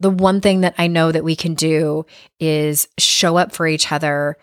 the 0.00 0.10
one 0.10 0.40
thing 0.40 0.62
that 0.62 0.74
I 0.78 0.86
know 0.86 1.12
that 1.12 1.22
we 1.24 1.36
can 1.36 1.54
do 1.54 2.06
is 2.40 2.88
show 2.98 3.36
up 3.36 3.52
for 3.52 3.66
each 3.66 3.92
other, 3.92 4.36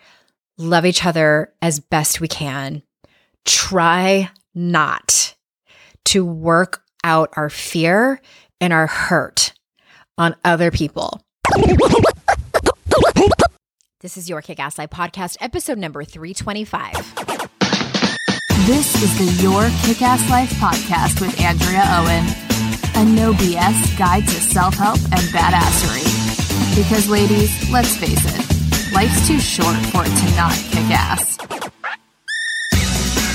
love 0.56 0.86
each 0.86 1.04
other 1.04 1.52
as 1.60 1.80
best 1.80 2.20
we 2.20 2.28
can. 2.28 2.82
Try 3.44 4.30
not 4.54 5.34
to 6.06 6.24
work 6.24 6.82
out 7.04 7.30
our 7.34 7.50
fear 7.50 8.20
and 8.60 8.72
our 8.72 8.86
hurt 8.86 9.52
on 10.16 10.36
other 10.44 10.70
people. 10.70 11.20
This 14.00 14.16
is 14.16 14.28
your 14.28 14.42
Kick 14.42 14.60
Ass 14.60 14.78
Life 14.78 14.90
podcast, 14.90 15.36
episode 15.40 15.76
number 15.76 16.04
325. 16.04 16.94
This 18.66 19.02
is 19.02 19.18
the 19.18 19.42
Your 19.42 19.68
Kick 19.82 20.02
Ass 20.02 20.30
Life 20.30 20.50
podcast 20.52 21.20
with 21.20 21.40
Andrea 21.40 21.82
Owen, 21.84 22.47
a 22.98 23.04
no 23.04 23.32
BS 23.34 23.96
guide 23.96 24.24
to 24.26 24.40
self 24.40 24.74
help 24.74 24.98
and 24.98 25.22
badassery. 25.30 26.02
Because, 26.74 27.08
ladies, 27.08 27.70
let's 27.70 27.96
face 27.96 28.18
it, 28.24 28.92
life's 28.92 29.28
too 29.28 29.38
short 29.38 29.76
for 29.92 30.02
it 30.02 30.10
to 30.10 30.36
not 30.36 30.52
kick 30.70 30.90
ass. 30.90 31.38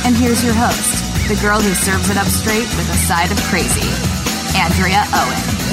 And 0.06 0.18
here's 0.18 0.44
your 0.44 0.54
host, 0.54 1.30
the 1.30 1.40
girl 1.42 1.62
who 1.62 1.74
serves 1.76 2.10
it 2.10 2.18
up 2.18 2.28
straight 2.28 2.68
with 2.76 2.90
a 2.90 2.98
side 3.08 3.32
of 3.32 3.38
crazy, 3.44 3.88
Andrea 4.60 5.06
Owen. 5.14 5.64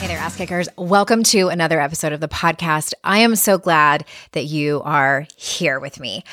Hey 0.00 0.08
there, 0.08 0.18
ass 0.18 0.36
kickers. 0.36 0.68
Welcome 0.76 1.22
to 1.24 1.46
another 1.46 1.80
episode 1.80 2.12
of 2.12 2.18
the 2.18 2.26
podcast. 2.26 2.92
I 3.04 3.18
am 3.18 3.36
so 3.36 3.56
glad 3.56 4.04
that 4.32 4.46
you 4.46 4.82
are 4.84 5.28
here 5.36 5.78
with 5.78 6.00
me. 6.00 6.24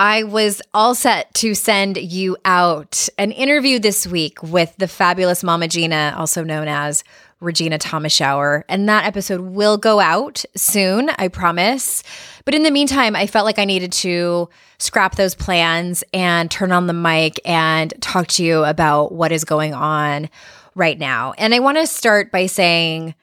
I 0.00 0.22
was 0.22 0.62
all 0.72 0.94
set 0.94 1.34
to 1.34 1.54
send 1.54 1.98
you 1.98 2.38
out 2.46 3.10
an 3.18 3.32
interview 3.32 3.78
this 3.78 4.06
week 4.06 4.42
with 4.42 4.74
the 4.78 4.88
fabulous 4.88 5.44
Mama 5.44 5.68
Gena, 5.68 6.14
also 6.16 6.42
known 6.42 6.68
as 6.68 7.04
Regena 7.42 7.78
Thomashauer. 7.78 8.62
And 8.66 8.88
that 8.88 9.04
episode 9.04 9.42
will 9.42 9.76
go 9.76 10.00
out 10.00 10.42
soon, 10.56 11.10
I 11.18 11.28
promise. 11.28 12.02
But 12.46 12.54
in 12.54 12.62
the 12.62 12.70
meantime, 12.70 13.14
I 13.14 13.26
felt 13.26 13.44
like 13.44 13.58
I 13.58 13.66
needed 13.66 13.92
to 13.92 14.48
scrap 14.78 15.16
those 15.16 15.34
plans 15.34 16.02
and 16.14 16.50
turn 16.50 16.72
on 16.72 16.86
the 16.86 16.94
mic 16.94 17.38
and 17.44 17.92
talk 18.00 18.26
to 18.28 18.42
you 18.42 18.64
about 18.64 19.12
what 19.12 19.32
is 19.32 19.44
going 19.44 19.74
on 19.74 20.30
right 20.74 20.98
now. 20.98 21.34
And 21.36 21.54
I 21.54 21.58
want 21.58 21.76
to 21.76 21.86
start 21.86 22.32
by 22.32 22.46
saying, 22.46 23.14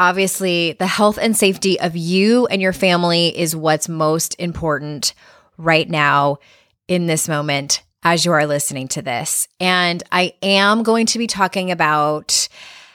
obviously, 0.00 0.72
the 0.72 0.88
health 0.88 1.16
and 1.22 1.36
safety 1.36 1.78
of 1.78 1.94
you 1.96 2.46
and 2.48 2.60
your 2.60 2.72
family 2.72 3.38
is 3.38 3.54
what's 3.54 3.88
most 3.88 4.34
important 4.40 5.14
right 5.58 5.88
now 5.88 6.38
in 6.86 7.06
this 7.06 7.28
moment 7.28 7.82
as 8.02 8.24
you 8.24 8.32
are 8.32 8.46
listening 8.46 8.88
to 8.88 9.02
this. 9.02 9.48
And 9.60 10.02
I 10.10 10.32
am 10.42 10.82
going 10.82 11.06
to 11.06 11.18
be 11.18 11.26
talking 11.26 11.70
about 11.70 12.48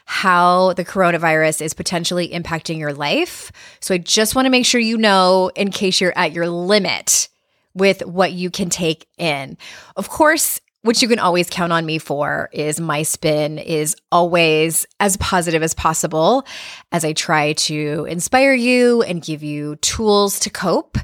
how 0.05 0.73
the 0.73 0.85
coronavirus 0.85 1.61
is 1.61 1.73
potentially 1.73 2.29
impacting 2.29 2.77
your 2.77 2.93
life. 2.93 3.51
So 3.79 3.93
I 3.93 3.97
just 3.99 4.35
want 4.35 4.45
to 4.45 4.49
make 4.49 4.65
sure 4.65 4.81
you 4.81 4.97
know 4.97 5.51
in 5.55 5.71
case 5.71 6.01
you're 6.01 6.17
at 6.17 6.33
your 6.33 6.49
limit 6.49 7.29
with 7.73 8.05
what 8.05 8.31
you 8.31 8.49
can 8.49 8.69
take 8.69 9.07
in. 9.17 9.57
Of 9.95 10.09
course, 10.09 10.59
what 10.83 11.01
you 11.01 11.07
can 11.07 11.19
always 11.19 11.49
count 11.49 11.71
on 11.71 11.85
me 11.85 11.97
for 11.97 12.49
is 12.51 12.79
my 12.79 13.03
spin 13.03 13.57
is 13.57 13.95
always 14.11 14.85
as 14.99 15.15
positive 15.17 15.63
as 15.63 15.73
possible 15.73 16.45
as 16.91 17.05
I 17.05 17.13
try 17.13 17.53
to 17.53 18.05
inspire 18.09 18.53
you 18.53 19.01
and 19.01 19.21
give 19.21 19.43
you 19.43 19.77
tools 19.77 20.39
to 20.41 20.49
cope. 20.49 20.97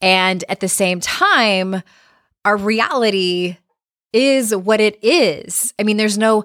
And 0.00 0.44
at 0.48 0.60
the 0.60 0.68
same 0.68 1.00
time, 1.00 1.82
our 2.44 2.56
reality 2.56 3.56
is 4.12 4.54
what 4.54 4.80
it 4.80 4.98
is. 5.04 5.72
I 5.78 5.82
mean, 5.82 5.96
there's 5.96 6.18
no 6.18 6.44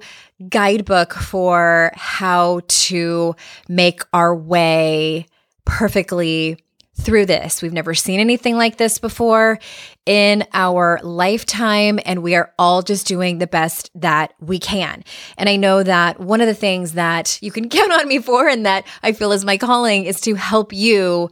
guidebook 0.50 1.14
for 1.14 1.92
how 1.96 2.62
to 2.68 3.36
make 3.68 4.02
our 4.14 4.36
way 4.36 5.26
perfectly 5.66 6.58
through 6.98 7.26
this. 7.26 7.62
We've 7.62 7.74
never 7.74 7.94
seen 7.94 8.20
anything 8.20 8.56
like 8.56 8.78
this 8.78 9.00
before 9.00 9.60
in 10.06 10.46
our 10.54 11.00
lifetime, 11.04 12.00
and 12.06 12.24
we 12.24 12.36
are 12.36 12.54
all 12.58 12.82
just 12.82 13.08
doing 13.08 13.38
the 13.38 13.48
best 13.48 13.90
that 13.96 14.34
we 14.40 14.60
can. 14.60 15.04
And 15.38 15.50
I 15.50 15.58
know 15.58 15.84
that 15.84 16.20
one 16.20 16.40
of 16.40 16.48
the 16.48 16.54
things 16.54 16.94
that 16.94 17.38
you 17.42 17.52
can 17.52 17.68
count 17.70 17.92
on 17.92 18.08
me 18.08 18.20
for 18.20 18.48
and 18.48 18.66
that 18.66 18.86
I 19.04 19.12
feel 19.12 19.32
is 19.32 19.44
my 19.44 19.58
calling 19.58 20.06
is 20.06 20.22
to 20.22 20.36
help 20.36 20.72
you 20.72 21.30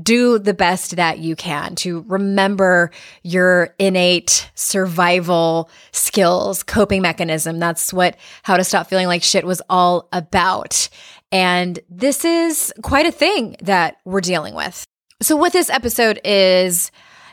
do 0.00 0.38
the 0.38 0.54
best 0.54 0.96
that 0.96 1.18
you 1.18 1.36
can 1.36 1.74
to 1.76 2.04
remember 2.08 2.90
your 3.22 3.74
innate 3.78 4.50
survival 4.54 5.68
skills, 5.92 6.62
coping 6.62 7.02
mechanism. 7.02 7.58
That's 7.58 7.92
what 7.92 8.16
How 8.42 8.56
to 8.56 8.64
Stop 8.64 8.88
Feeling 8.88 9.06
Like 9.06 9.22
Shit 9.22 9.44
was 9.44 9.60
all 9.68 10.08
about. 10.12 10.88
And 11.30 11.78
this 11.90 12.24
is 12.24 12.72
quite 12.82 13.06
a 13.06 13.12
thing 13.12 13.56
that 13.62 13.96
we're 14.04 14.20
dealing 14.20 14.54
with. 14.54 14.86
So, 15.20 15.36
what 15.36 15.52
this 15.52 15.70
episode 15.70 16.20
is, 16.24 16.90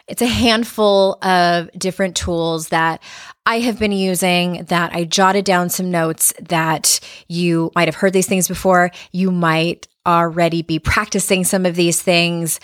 it's 0.07 0.21
a 0.21 0.27
handful 0.27 1.23
of 1.23 1.69
different 1.77 2.15
tools 2.15 2.69
that 2.69 3.01
I 3.45 3.59
have 3.59 3.79
been 3.79 3.91
using 3.91 4.65
that 4.65 4.93
I 4.93 5.05
jotted 5.05 5.45
down 5.45 5.69
some 5.69 5.91
notes 5.91 6.33
that 6.39 6.99
you 7.27 7.71
might 7.75 7.87
have 7.87 7.95
heard 7.95 8.13
these 8.13 8.27
things 8.27 8.47
before. 8.47 8.91
You 9.11 9.31
might 9.31 9.87
already 10.09 10.61
be 10.61 10.79
practicing 10.79 11.43
some 11.43 11.65
of 11.65 11.75
these 11.75 12.01
things. 12.01 12.59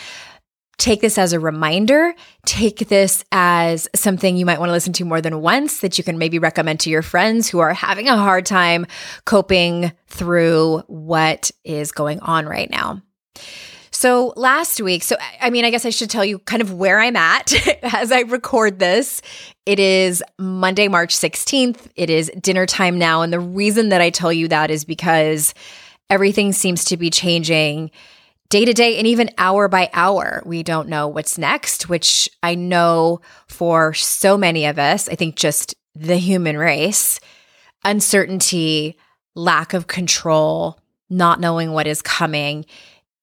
Take 0.77 1.01
this 1.01 1.17
as 1.17 1.31
a 1.31 1.39
reminder. 1.39 2.13
Take 2.45 2.89
this 2.89 3.23
as 3.31 3.87
something 3.95 4.35
you 4.35 4.45
might 4.45 4.59
want 4.59 4.69
to 4.69 4.73
listen 4.73 4.93
to 4.93 5.05
more 5.05 5.21
than 5.21 5.41
once 5.41 5.79
that 5.79 5.97
you 5.97 6.03
can 6.03 6.17
maybe 6.17 6.37
recommend 6.37 6.81
to 6.81 6.89
your 6.89 7.01
friends 7.01 7.47
who 7.47 7.59
are 7.59 7.73
having 7.73 8.09
a 8.09 8.17
hard 8.17 8.45
time 8.45 8.85
coping 9.23 9.93
through 10.07 10.79
what 10.87 11.51
is 11.63 11.91
going 11.91 12.19
on 12.19 12.45
right 12.45 12.69
now. 12.69 13.01
So 13.91 14.33
last 14.35 14.81
week, 14.81 15.03
so 15.03 15.15
I 15.39 15.49
mean, 15.49 15.63
I 15.63 15.69
guess 15.69 15.85
I 15.85 15.89
should 15.89 16.09
tell 16.09 16.25
you 16.25 16.39
kind 16.39 16.61
of 16.61 16.73
where 16.73 16.99
I'm 16.99 17.15
at 17.15 17.53
as 17.95 18.11
I 18.11 18.21
record 18.21 18.77
this. 18.77 19.21
It 19.65 19.79
is 19.79 20.21
Monday, 20.37 20.89
March 20.89 21.15
16th. 21.15 21.87
It 21.95 22.09
is 22.09 22.29
dinner 22.41 22.65
time 22.65 22.99
now. 22.99 23.21
And 23.21 23.31
the 23.31 23.39
reason 23.39 23.89
that 23.89 24.01
I 24.01 24.09
tell 24.09 24.33
you 24.33 24.49
that 24.49 24.69
is 24.69 24.83
because 24.83 25.53
everything 26.09 26.53
seems 26.53 26.85
to 26.85 26.97
be 26.97 27.09
changing 27.09 27.91
day 28.49 28.65
to 28.65 28.73
day 28.73 28.97
and 28.97 29.07
even 29.07 29.29
hour 29.37 29.67
by 29.67 29.89
hour. 29.93 30.41
We 30.45 30.63
don't 30.63 30.89
know 30.89 31.07
what's 31.07 31.37
next, 31.37 31.89
which 31.89 32.29
I 32.43 32.55
know 32.55 33.21
for 33.47 33.93
so 33.93 34.37
many 34.37 34.65
of 34.65 34.77
us, 34.77 35.09
I 35.09 35.15
think 35.15 35.35
just 35.35 35.75
the 35.95 36.17
human 36.17 36.57
race, 36.57 37.19
uncertainty, 37.83 38.97
lack 39.33 39.73
of 39.73 39.87
control, 39.87 40.79
not 41.09 41.39
knowing 41.39 41.71
what 41.71 41.87
is 41.87 42.01
coming 42.01 42.65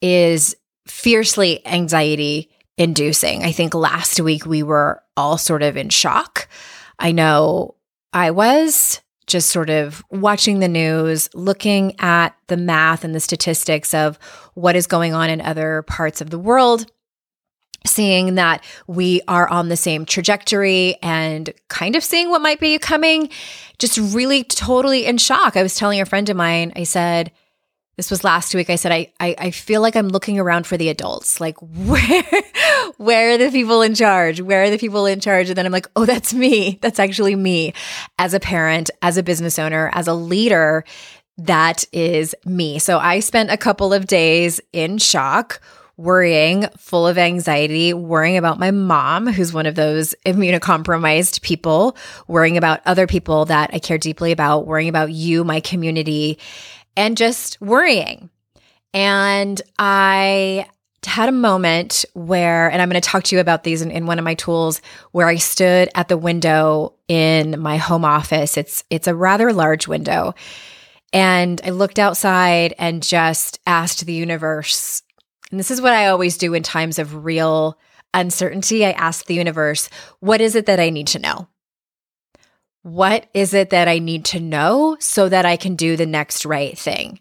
is 0.01 0.57
fiercely 0.87 1.65
anxiety 1.67 2.51
inducing. 2.77 3.45
I 3.45 3.53
think 3.53 3.75
last 3.75 4.21
week 4.21 4.45
we 4.47 4.63
were 4.63 5.03
all 5.17 5.39
sort 5.39 5.63
of 5.63 5.77
in 5.77 5.91
shock. 5.91 6.49
I 6.99 7.13
know 7.13 7.77
I 8.13 8.31
was 8.31 9.01
just 9.33 9.51
sort 9.51 9.71
of 9.71 10.05
watching 10.11 10.61
the 10.61 10.69
news, 10.69 11.29
looking 11.35 11.99
at 11.99 12.37
the 12.49 12.57
math 12.57 13.03
and 13.03 13.15
the 13.15 13.21
statistics 13.21 13.95
of 13.95 14.19
what 14.55 14.77
is 14.77 14.87
going 14.87 15.15
on 15.15 15.31
in 15.31 15.41
other 15.41 15.83
parts 15.89 16.21
of 16.21 16.31
the 16.31 16.39
world, 16.39 16.91
seeing 17.87 18.37
that 18.37 18.63
we 18.87 19.23
are 19.27 19.49
on 19.49 19.69
the 19.69 19.77
same 19.77 20.05
trajectory 20.05 20.97
and 21.03 21.53
kind 21.69 21.97
of 21.97 22.05
seeing 22.05 22.29
what 22.29 22.43
might 22.43 22.61
be 22.61 22.79
coming, 22.79 23.31
just 23.79 23.99
really 23.99 24.45
totally 24.45 25.07
in 25.07 25.17
shock. 25.17 25.57
I 25.57 25.63
was 25.63 25.75
telling 25.75 26.01
a 26.01 26.07
friend 26.07 26.29
of 26.29 26.37
mine, 26.37 26.73
I 26.77 26.85
said, 26.85 27.33
this 27.97 28.11
was 28.11 28.25
last 28.25 28.55
week. 28.55 28.71
I 28.71 28.77
said, 28.77 28.91
I, 28.91 29.13
I, 29.21 29.35
I 29.39 29.51
feel 29.51 29.83
like 29.83 29.97
I'm 29.97 30.09
looking 30.09 30.39
around 30.39 30.67
for 30.67 30.77
the 30.77 30.89
adults. 30.89 31.41
Like, 31.41 31.59
where, 31.61 32.25
where 32.97 33.35
are 33.35 33.39
the 33.39 33.51
people 33.51 33.83
in 33.83 33.95
charge? 33.95 34.41
Where 34.41 34.63
are 34.63 34.71
the 34.71 34.79
people 34.79 35.07
in 35.07 35.21
charge? 35.21 35.49
And 35.49 35.57
then 35.57 35.67
I'm 35.67 35.73
like, 35.73 35.89
oh, 35.95 36.07
that's 36.07 36.33
me. 36.33 36.79
That's 36.81 36.99
actually 36.99 37.37
me 37.37 37.75
as 38.19 38.35
a 38.35 38.41
parent, 38.41 38.91
as 39.03 39.17
a 39.19 39.23
business 39.23 39.59
owner, 39.59 39.91
as 39.93 40.09
a 40.09 40.15
leader. 40.15 40.85
That 41.39 41.85
is 41.93 42.35
me. 42.45 42.79
So 42.79 42.99
I 42.99 43.21
spent 43.21 43.51
a 43.51 43.57
couple 43.57 43.93
of 43.93 44.07
days 44.07 44.61
in 44.73 44.99
shock, 44.99 45.61
worrying, 45.99 46.67
full 46.79 47.07
of 47.07 47.19
anxiety, 47.19 47.93
worrying 47.93 48.39
about 48.39 48.59
my 48.59 48.71
mom, 48.71 49.27
who's 49.27 49.53
one 49.53 49.67
of 49.67 49.75
those 49.75 50.15
immunocompromised 50.25 51.43
people, 51.43 51.97
worrying 52.27 52.57
about 52.57 52.81
other 52.87 53.07
people 53.07 53.45
that 53.47 53.71
I 53.73 53.79
care 53.79 53.99
deeply 53.99 54.33
about, 54.33 54.67
worrying 54.67 54.89
about 54.89 55.13
you, 55.13 55.45
my 55.45 55.61
community 55.61 56.39
and 56.97 57.17
just 57.17 57.61
worrying. 57.61 58.31
And 58.95 59.61
I 59.79 60.67
had 61.05 61.29
a 61.29 61.33
moment 61.33 62.05
where, 62.15 62.71
and 62.71 62.81
I'm 62.81 62.89
going 62.89 63.01
to 63.01 63.07
talk 63.07 63.25
to 63.25 63.37
you 63.37 63.41
about 63.41 63.65
these 63.65 63.83
in, 63.83 63.91
in, 63.91 64.07
one 64.07 64.19
of 64.19 64.25
my 64.25 64.35
tools, 64.35 64.81
where 65.11 65.27
I 65.27 65.37
stood 65.37 65.89
at 65.95 66.09
the 66.09 66.17
window 66.17 66.95
in 67.09 67.59
my 67.61 67.77
home 67.77 68.05
office. 68.05 68.57
It's 68.57 68.85
it's 68.89 69.09
a 69.09 69.15
rather 69.15 69.53
large 69.53 69.89
window, 69.89 70.35
and 71.13 71.61
I 71.65 71.71
looked 71.71 71.99
outside 71.99 72.75
and 72.79 73.03
just 73.03 73.59
asked 73.67 74.05
the 74.07 74.13
universe. 74.13 75.03
And 75.51 75.59
this 75.59 75.71
is 75.71 75.81
what 75.81 75.93
I 75.93 76.07
always 76.07 76.39
do 76.39 76.55
in 76.55 76.63
times 76.63 76.99
of 76.99 77.25
real 77.25 77.79
uncertainty. 78.15 78.87
I 78.87 78.93
ask 78.93 79.27
the 79.27 79.35
universe, 79.35 79.89
"What 80.21 80.41
is 80.41 80.55
it 80.55 80.67
that 80.67 80.81
I 80.81 80.91
need 80.91 81.09
to 81.09 81.19
know?" 81.19 81.49
What 82.83 83.27
is 83.33 83.55
it 83.55 83.71
that 83.71 83.89
I 83.89 83.99
need 83.99 84.25
to 84.27 84.41
know 84.41 84.97
so 85.01 85.29
that 85.29 85.47
I 85.47 85.57
can 85.57 85.77
do 85.77 85.97
the 85.97 86.07
next 86.07 86.45
right 86.45 86.77
thing? 86.77 87.21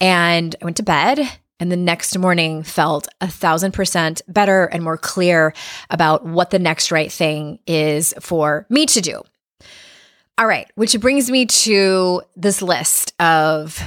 And 0.00 0.54
I 0.60 0.64
went 0.64 0.78
to 0.78 0.82
bed 0.82 1.20
and 1.60 1.70
the 1.70 1.76
next 1.76 2.18
morning 2.18 2.62
felt 2.62 3.06
a 3.20 3.28
thousand 3.28 3.72
percent 3.72 4.22
better 4.28 4.64
and 4.66 4.82
more 4.82 4.98
clear 4.98 5.54
about 5.90 6.24
what 6.26 6.50
the 6.50 6.58
next 6.58 6.90
right 6.90 7.12
thing 7.12 7.58
is 7.66 8.12
for 8.20 8.66
me 8.68 8.86
to 8.86 9.00
do. 9.00 9.22
All 10.36 10.46
right, 10.46 10.68
which 10.74 10.98
brings 11.00 11.30
me 11.30 11.46
to 11.46 12.22
this 12.34 12.60
list 12.60 13.14
of 13.20 13.80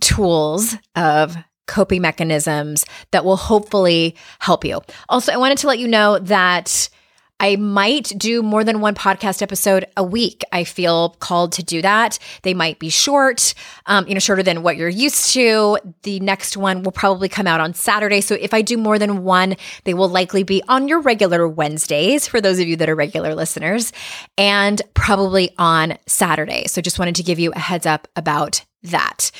tools, 0.00 0.76
of 0.96 1.36
coping 1.66 2.02
mechanisms 2.02 2.84
that 3.12 3.24
will 3.24 3.36
hopefully 3.36 4.16
help 4.40 4.64
you. 4.64 4.80
Also, 5.08 5.32
I 5.32 5.36
wanted 5.36 5.58
to 5.58 5.68
let 5.68 5.78
you 5.78 5.86
know 5.86 6.18
that 6.18 6.88
I 7.38 7.56
might 7.56 8.12
do 8.16 8.42
more 8.42 8.64
than 8.64 8.80
one 8.80 8.94
podcast 8.94 9.42
episode 9.42 9.86
a 9.96 10.02
week. 10.02 10.42
I 10.52 10.64
feel 10.64 11.10
called 11.20 11.52
to 11.52 11.62
do 11.62 11.82
that. 11.82 12.18
They 12.42 12.54
might 12.54 12.78
be 12.78 12.88
short, 12.88 13.54
um, 13.86 14.08
you 14.08 14.14
know, 14.14 14.20
shorter 14.20 14.42
than 14.42 14.62
what 14.62 14.76
you're 14.76 14.88
used 14.88 15.32
to. 15.34 15.78
The 16.02 16.20
next 16.20 16.56
one 16.56 16.82
will 16.82 16.92
probably 16.92 17.28
come 17.28 17.46
out 17.46 17.60
on 17.60 17.74
Saturday. 17.74 18.20
So 18.20 18.34
if 18.34 18.54
I 18.54 18.62
do 18.62 18.76
more 18.78 18.98
than 18.98 19.22
one, 19.22 19.56
they 19.84 19.92
will 19.92 20.08
likely 20.08 20.44
be 20.44 20.62
on 20.68 20.88
your 20.88 21.00
regular 21.00 21.46
Wednesdays 21.46 22.26
for 22.26 22.40
those 22.40 22.58
of 22.58 22.66
you 22.66 22.76
that 22.76 22.88
are 22.88 22.94
regular 22.94 23.34
listeners 23.34 23.92
and 24.38 24.80
probably 24.94 25.50
on 25.58 25.98
Saturday. 26.06 26.66
So 26.68 26.80
just 26.80 26.98
wanted 26.98 27.16
to 27.16 27.22
give 27.22 27.38
you 27.38 27.52
a 27.52 27.58
heads 27.58 27.86
up 27.86 28.08
about 28.16 28.64
that. 28.82 29.30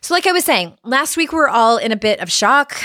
So, 0.00 0.12
like 0.12 0.26
I 0.26 0.32
was 0.32 0.44
saying, 0.44 0.76
last 0.82 1.16
week 1.16 1.32
we 1.32 1.38
were 1.38 1.48
all 1.48 1.78
in 1.78 1.90
a 1.90 1.96
bit 1.96 2.20
of 2.20 2.30
shock. 2.30 2.76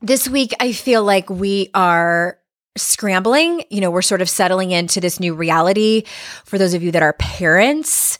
This 0.00 0.28
week, 0.28 0.52
I 0.58 0.72
feel 0.72 1.04
like 1.04 1.30
we 1.30 1.68
are 1.74 2.38
scrambling. 2.76 3.64
You 3.70 3.80
know, 3.80 3.90
we're 3.90 4.02
sort 4.02 4.22
of 4.22 4.28
settling 4.28 4.70
into 4.70 5.00
this 5.00 5.20
new 5.20 5.34
reality. 5.34 6.04
For 6.44 6.58
those 6.58 6.74
of 6.74 6.82
you 6.82 6.92
that 6.92 7.02
are 7.02 7.12
parents, 7.14 8.18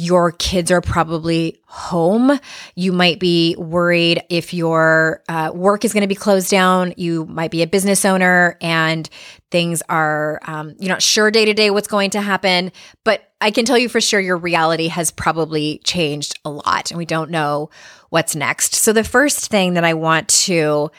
your 0.00 0.30
kids 0.30 0.70
are 0.70 0.80
probably 0.80 1.60
home. 1.66 2.38
You 2.76 2.92
might 2.92 3.18
be 3.18 3.56
worried 3.58 4.22
if 4.30 4.54
your 4.54 5.24
uh, 5.28 5.50
work 5.52 5.84
is 5.84 5.92
going 5.92 6.02
to 6.02 6.08
be 6.08 6.14
closed 6.14 6.52
down. 6.52 6.94
You 6.96 7.26
might 7.26 7.50
be 7.50 7.62
a 7.62 7.66
business 7.66 8.04
owner 8.04 8.56
and 8.60 9.10
things 9.50 9.82
are, 9.88 10.38
um, 10.44 10.76
you're 10.78 10.88
not 10.88 11.02
sure 11.02 11.32
day 11.32 11.46
to 11.46 11.52
day 11.52 11.70
what's 11.70 11.88
going 11.88 12.10
to 12.10 12.20
happen. 12.20 12.70
But 13.02 13.32
I 13.40 13.50
can 13.50 13.64
tell 13.64 13.76
you 13.76 13.88
for 13.88 14.00
sure 14.00 14.20
your 14.20 14.36
reality 14.36 14.86
has 14.86 15.10
probably 15.10 15.80
changed 15.82 16.38
a 16.44 16.50
lot 16.50 16.92
and 16.92 16.98
we 16.98 17.04
don't 17.04 17.32
know 17.32 17.68
what's 18.10 18.36
next. 18.36 18.76
So, 18.76 18.92
the 18.92 19.02
first 19.02 19.50
thing 19.50 19.74
that 19.74 19.84
I 19.84 19.94
want 19.94 20.28
to 20.28 20.92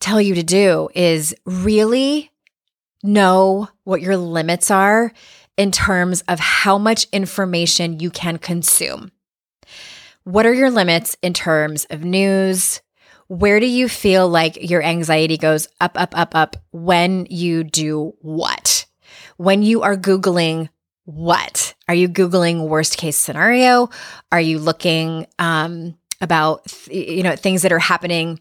tell 0.00 0.20
you 0.20 0.34
to 0.34 0.42
do 0.42 0.88
is 0.94 1.34
really 1.44 2.30
know 3.02 3.68
what 3.84 4.00
your 4.00 4.16
limits 4.16 4.70
are 4.70 5.12
in 5.56 5.70
terms 5.70 6.22
of 6.22 6.40
how 6.40 6.78
much 6.78 7.06
information 7.12 8.00
you 8.00 8.10
can 8.10 8.38
consume. 8.38 9.12
What 10.24 10.46
are 10.46 10.54
your 10.54 10.70
limits 10.70 11.16
in 11.22 11.34
terms 11.34 11.86
of 11.90 12.02
news? 12.02 12.80
Where 13.28 13.60
do 13.60 13.66
you 13.66 13.88
feel 13.88 14.28
like 14.28 14.68
your 14.68 14.82
anxiety 14.82 15.36
goes 15.36 15.68
up, 15.80 15.92
up, 15.96 16.16
up, 16.18 16.34
up 16.34 16.56
when 16.72 17.26
you 17.30 17.62
do 17.62 18.14
what? 18.20 18.86
When 19.36 19.62
you 19.62 19.82
are 19.82 19.96
Googling 19.96 20.68
what? 21.04 21.74
Are 21.88 21.94
you 21.94 22.08
Googling 22.08 22.68
worst 22.68 22.96
case 22.96 23.16
scenario? 23.16 23.90
Are 24.32 24.40
you 24.40 24.58
looking 24.58 25.26
um, 25.38 25.96
about, 26.20 26.72
you 26.90 27.22
know, 27.22 27.36
things 27.36 27.62
that 27.62 27.72
are 27.72 27.78
happening 27.78 28.40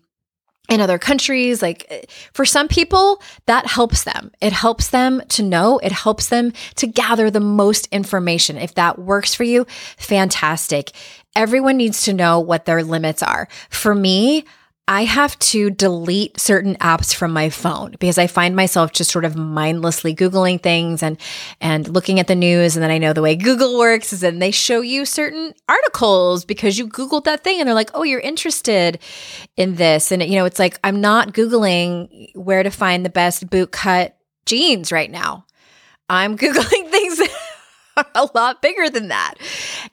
in 0.69 0.81
other 0.81 0.97
countries. 0.97 1.61
Like 1.61 2.09
for 2.33 2.45
some 2.45 2.67
people, 2.67 3.21
that 3.45 3.67
helps 3.67 4.03
them. 4.03 4.31
It 4.41 4.53
helps 4.53 4.89
them 4.89 5.21
to 5.29 5.43
know, 5.43 5.79
it 5.79 5.91
helps 5.91 6.29
them 6.29 6.53
to 6.75 6.87
gather 6.87 7.29
the 7.29 7.39
most 7.39 7.87
information. 7.91 8.57
If 8.57 8.75
that 8.75 8.99
works 8.99 9.35
for 9.35 9.43
you, 9.43 9.65
fantastic. 9.97 10.91
Everyone 11.35 11.77
needs 11.77 12.03
to 12.03 12.13
know 12.13 12.39
what 12.39 12.65
their 12.65 12.83
limits 12.83 13.23
are. 13.23 13.47
For 13.69 13.95
me, 13.95 14.45
I 14.85 15.05
have 15.05 15.39
to 15.39 15.69
delete 15.69 16.37
certain 16.37 16.75
apps 16.75 17.15
from 17.15 17.31
my 17.31 17.49
phone 17.49 17.91
because 17.91 18.17
I 18.17 18.27
find 18.27 18.53
myself 18.53 18.91
just 18.91 19.11
sort 19.11 19.23
of 19.23 19.37
mindlessly 19.37 20.13
Googling 20.13 20.61
things 20.61 21.01
and, 21.01 21.17
and 21.61 21.87
looking 21.87 22.19
at 22.19 22.27
the 22.27 22.35
news. 22.35 22.75
And 22.75 22.83
then 22.83 22.91
I 22.91 22.97
know 22.97 23.13
the 23.13 23.21
way 23.21 23.37
Google 23.37 23.79
works 23.79 24.11
is 24.11 24.19
then 24.19 24.39
they 24.39 24.51
show 24.51 24.81
you 24.81 25.05
certain 25.05 25.53
articles 25.69 26.43
because 26.43 26.77
you 26.77 26.89
Googled 26.89 27.23
that 27.23 27.45
thing 27.45 27.61
and 27.61 27.67
they're 27.67 27.73
like, 27.73 27.91
oh, 27.93 28.03
you're 28.03 28.19
interested 28.19 28.99
in 29.55 29.75
this. 29.75 30.11
And, 30.11 30.21
you 30.21 30.35
know, 30.35 30.45
it's 30.45 30.59
like, 30.59 30.77
I'm 30.83 30.99
not 30.99 31.33
Googling 31.33 32.35
where 32.35 32.63
to 32.63 32.69
find 32.69 33.05
the 33.05 33.09
best 33.09 33.49
boot 33.49 33.71
cut 33.71 34.17
jeans 34.45 34.91
right 34.91 35.09
now. 35.09 35.45
I'm 36.09 36.37
Googling 36.37 36.89
things 36.89 37.21
a 38.15 38.29
lot 38.33 38.61
bigger 38.61 38.89
than 38.89 39.09
that. 39.09 39.35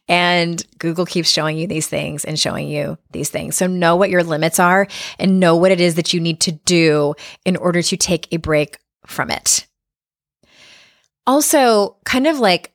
And 0.08 0.64
Google 0.78 1.06
keeps 1.06 1.30
showing 1.30 1.58
you 1.58 1.66
these 1.66 1.86
things 1.86 2.24
and 2.24 2.38
showing 2.38 2.68
you 2.68 2.98
these 3.12 3.30
things. 3.30 3.56
So 3.56 3.66
know 3.66 3.96
what 3.96 4.10
your 4.10 4.24
limits 4.24 4.58
are 4.58 4.86
and 5.18 5.40
know 5.40 5.56
what 5.56 5.70
it 5.70 5.80
is 5.80 5.94
that 5.96 6.12
you 6.12 6.20
need 6.20 6.40
to 6.40 6.52
do 6.52 7.14
in 7.44 7.56
order 7.56 7.82
to 7.82 7.96
take 7.96 8.32
a 8.32 8.38
break 8.38 8.78
from 9.06 9.30
it. 9.30 9.66
Also, 11.26 11.96
kind 12.04 12.26
of 12.26 12.38
like 12.38 12.72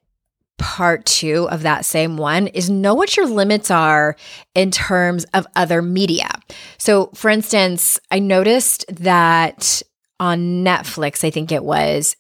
part 0.58 1.06
two 1.06 1.50
of 1.50 1.64
that 1.64 1.84
same 1.84 2.16
one 2.18 2.48
is 2.48 2.70
know 2.70 2.94
what 2.94 3.18
your 3.18 3.28
limits 3.28 3.70
are 3.70 4.16
in 4.54 4.72
terms 4.72 5.26
of 5.34 5.46
other 5.56 5.82
media. 5.82 6.30
So, 6.78 7.08
for 7.14 7.30
instance, 7.30 8.00
I 8.12 8.20
noticed 8.20 8.86
that 8.88 9.82
on 10.20 10.64
Netflix, 10.64 11.26
I 11.26 11.30
think 11.30 11.52
it 11.52 11.64
was, 11.64 12.16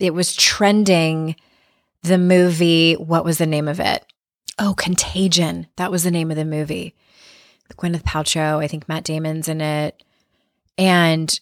it 0.00 0.14
was 0.14 0.34
trending 0.34 1.36
the 2.02 2.18
movie, 2.18 2.94
what 2.94 3.24
was 3.24 3.38
the 3.38 3.46
name 3.46 3.68
of 3.68 3.80
it? 3.80 4.04
Oh, 4.58 4.74
Contagion. 4.76 5.66
That 5.76 5.90
was 5.90 6.04
the 6.04 6.10
name 6.10 6.30
of 6.30 6.36
the 6.36 6.44
movie. 6.44 6.94
Gwyneth 7.74 8.02
Paltrow, 8.02 8.62
I 8.62 8.68
think 8.68 8.88
Matt 8.88 9.04
Damon's 9.04 9.48
in 9.48 9.60
it. 9.60 10.02
And 10.78 11.38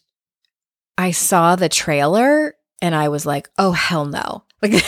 I 0.96 1.10
saw 1.10 1.56
the 1.56 1.68
trailer 1.68 2.54
and 2.80 2.94
I 2.94 3.08
was 3.08 3.26
like, 3.26 3.48
oh, 3.58 3.72
hell 3.72 4.04
no. 4.04 4.44
Like, 4.62 4.72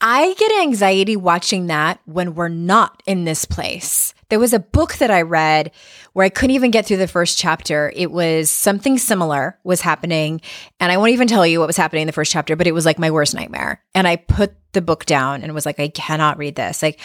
I 0.00 0.34
get 0.34 0.62
anxiety 0.62 1.16
watching 1.16 1.66
that 1.68 2.00
when 2.04 2.34
we're 2.34 2.48
not 2.48 3.02
in 3.06 3.24
this 3.24 3.44
place. 3.44 4.14
There 4.28 4.40
was 4.40 4.52
a 4.52 4.58
book 4.58 4.94
that 4.96 5.10
I 5.10 5.22
read 5.22 5.70
where 6.12 6.26
I 6.26 6.30
couldn't 6.30 6.54
even 6.54 6.70
get 6.70 6.86
through 6.86 6.96
the 6.96 7.06
first 7.06 7.38
chapter. 7.38 7.92
It 7.94 8.10
was 8.10 8.50
something 8.50 8.98
similar 8.98 9.58
was 9.62 9.80
happening. 9.80 10.40
And 10.80 10.90
I 10.90 10.96
won't 10.96 11.12
even 11.12 11.28
tell 11.28 11.46
you 11.46 11.60
what 11.60 11.66
was 11.66 11.76
happening 11.76 12.02
in 12.02 12.06
the 12.06 12.12
first 12.12 12.32
chapter, 12.32 12.56
but 12.56 12.66
it 12.66 12.72
was 12.72 12.84
like 12.84 12.98
my 12.98 13.10
worst 13.10 13.34
nightmare. 13.34 13.82
And 13.94 14.08
I 14.08 14.16
put 14.16 14.54
the 14.72 14.82
book 14.82 15.06
down 15.06 15.42
and 15.42 15.54
was 15.54 15.66
like, 15.66 15.78
I 15.78 15.88
cannot 15.88 16.38
read 16.38 16.56
this. 16.56 16.82
Like, 16.82 17.00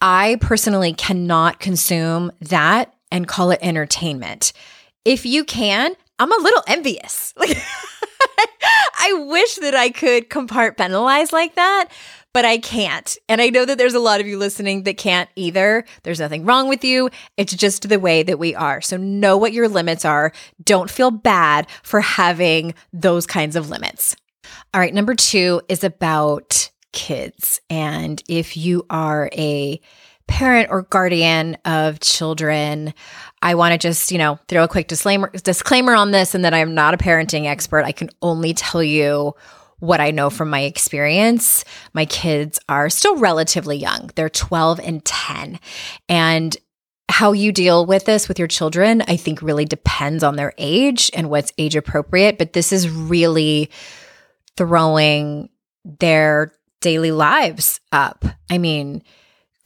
I 0.00 0.36
personally 0.40 0.92
cannot 0.92 1.60
consume 1.60 2.32
that 2.42 2.92
and 3.10 3.28
call 3.28 3.50
it 3.50 3.60
entertainment. 3.62 4.52
If 5.04 5.24
you 5.24 5.44
can, 5.44 5.94
I'm 6.18 6.32
a 6.32 6.42
little 6.42 6.62
envious. 6.66 7.34
Like, 7.46 7.56
I 8.98 9.12
wish 9.28 9.56
that 9.56 9.74
I 9.74 9.90
could 9.90 10.28
compartmentalize 10.30 11.32
like 11.32 11.54
that, 11.54 11.88
but 12.36 12.44
I 12.44 12.58
can't. 12.58 13.16
And 13.30 13.40
I 13.40 13.48
know 13.48 13.64
that 13.64 13.78
there's 13.78 13.94
a 13.94 13.98
lot 13.98 14.20
of 14.20 14.26
you 14.26 14.36
listening 14.36 14.82
that 14.82 14.98
can't 14.98 15.30
either. 15.36 15.86
There's 16.02 16.20
nothing 16.20 16.44
wrong 16.44 16.68
with 16.68 16.84
you. 16.84 17.08
It's 17.38 17.54
just 17.54 17.88
the 17.88 17.98
way 17.98 18.22
that 18.24 18.38
we 18.38 18.54
are. 18.54 18.82
So 18.82 18.98
know 18.98 19.38
what 19.38 19.54
your 19.54 19.70
limits 19.70 20.04
are. 20.04 20.32
Don't 20.62 20.90
feel 20.90 21.10
bad 21.10 21.66
for 21.82 22.02
having 22.02 22.74
those 22.92 23.26
kinds 23.26 23.56
of 23.56 23.70
limits. 23.70 24.16
All 24.74 24.82
right, 24.82 24.92
number 24.92 25.14
two 25.14 25.62
is 25.70 25.82
about 25.82 26.70
kids. 26.92 27.62
And 27.70 28.22
if 28.28 28.54
you 28.54 28.84
are 28.90 29.30
a 29.32 29.80
parent 30.26 30.68
or 30.70 30.82
guardian 30.82 31.56
of 31.64 32.00
children, 32.00 32.92
I 33.40 33.54
want 33.54 33.72
to 33.72 33.78
just, 33.78 34.12
you 34.12 34.18
know, 34.18 34.38
throw 34.48 34.64
a 34.64 34.68
quick 34.68 34.88
disclaimer 34.88 35.30
disclaimer 35.42 35.94
on 35.94 36.10
this 36.10 36.34
and 36.34 36.44
that 36.44 36.52
I'm 36.52 36.74
not 36.74 36.92
a 36.92 36.98
parenting 36.98 37.46
expert. 37.46 37.86
I 37.86 37.92
can 37.92 38.10
only 38.20 38.52
tell 38.52 38.82
you 38.82 39.34
what 39.78 40.00
I 40.00 40.10
know 40.10 40.30
from 40.30 40.50
my 40.50 40.62
experience, 40.62 41.64
my 41.92 42.06
kids 42.06 42.58
are 42.68 42.88
still 42.88 43.16
relatively 43.16 43.76
young. 43.76 44.10
They're 44.14 44.28
12 44.28 44.80
and 44.80 45.04
10. 45.04 45.60
And 46.08 46.56
how 47.08 47.32
you 47.32 47.52
deal 47.52 47.86
with 47.86 48.04
this 48.04 48.28
with 48.28 48.38
your 48.38 48.48
children, 48.48 49.02
I 49.02 49.16
think 49.16 49.40
really 49.42 49.64
depends 49.64 50.24
on 50.24 50.36
their 50.36 50.52
age 50.58 51.10
and 51.14 51.30
what's 51.30 51.52
age 51.58 51.76
appropriate. 51.76 52.38
But 52.38 52.52
this 52.52 52.72
is 52.72 52.90
really 52.90 53.70
throwing 54.56 55.50
their 55.84 56.52
daily 56.80 57.12
lives 57.12 57.80
up. 57.92 58.24
I 58.50 58.58
mean, 58.58 59.02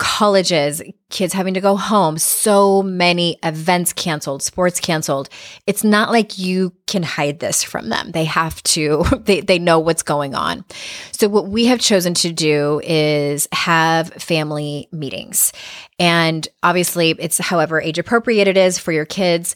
colleges, 0.00 0.80
kids 1.10 1.34
having 1.34 1.52
to 1.52 1.60
go 1.60 1.76
home, 1.76 2.16
so 2.16 2.82
many 2.82 3.38
events 3.44 3.92
canceled, 3.92 4.42
sports 4.42 4.80
canceled. 4.80 5.28
It's 5.66 5.84
not 5.84 6.10
like 6.10 6.38
you 6.38 6.72
can 6.86 7.02
hide 7.02 7.38
this 7.38 7.62
from 7.62 7.90
them. 7.90 8.10
They 8.12 8.24
have 8.24 8.62
to, 8.62 9.04
they, 9.24 9.42
they 9.42 9.58
know 9.58 9.78
what's 9.78 10.02
going 10.02 10.34
on. 10.34 10.64
So, 11.12 11.28
what 11.28 11.48
we 11.48 11.66
have 11.66 11.80
chosen 11.80 12.14
to 12.14 12.32
do 12.32 12.80
is 12.82 13.46
have 13.52 14.08
family 14.14 14.88
meetings. 14.90 15.52
And 15.98 16.48
obviously, 16.62 17.10
it's 17.18 17.36
however 17.36 17.78
age 17.78 17.98
appropriate 17.98 18.48
it 18.48 18.56
is 18.56 18.78
for 18.78 18.92
your 18.92 19.04
kids. 19.04 19.54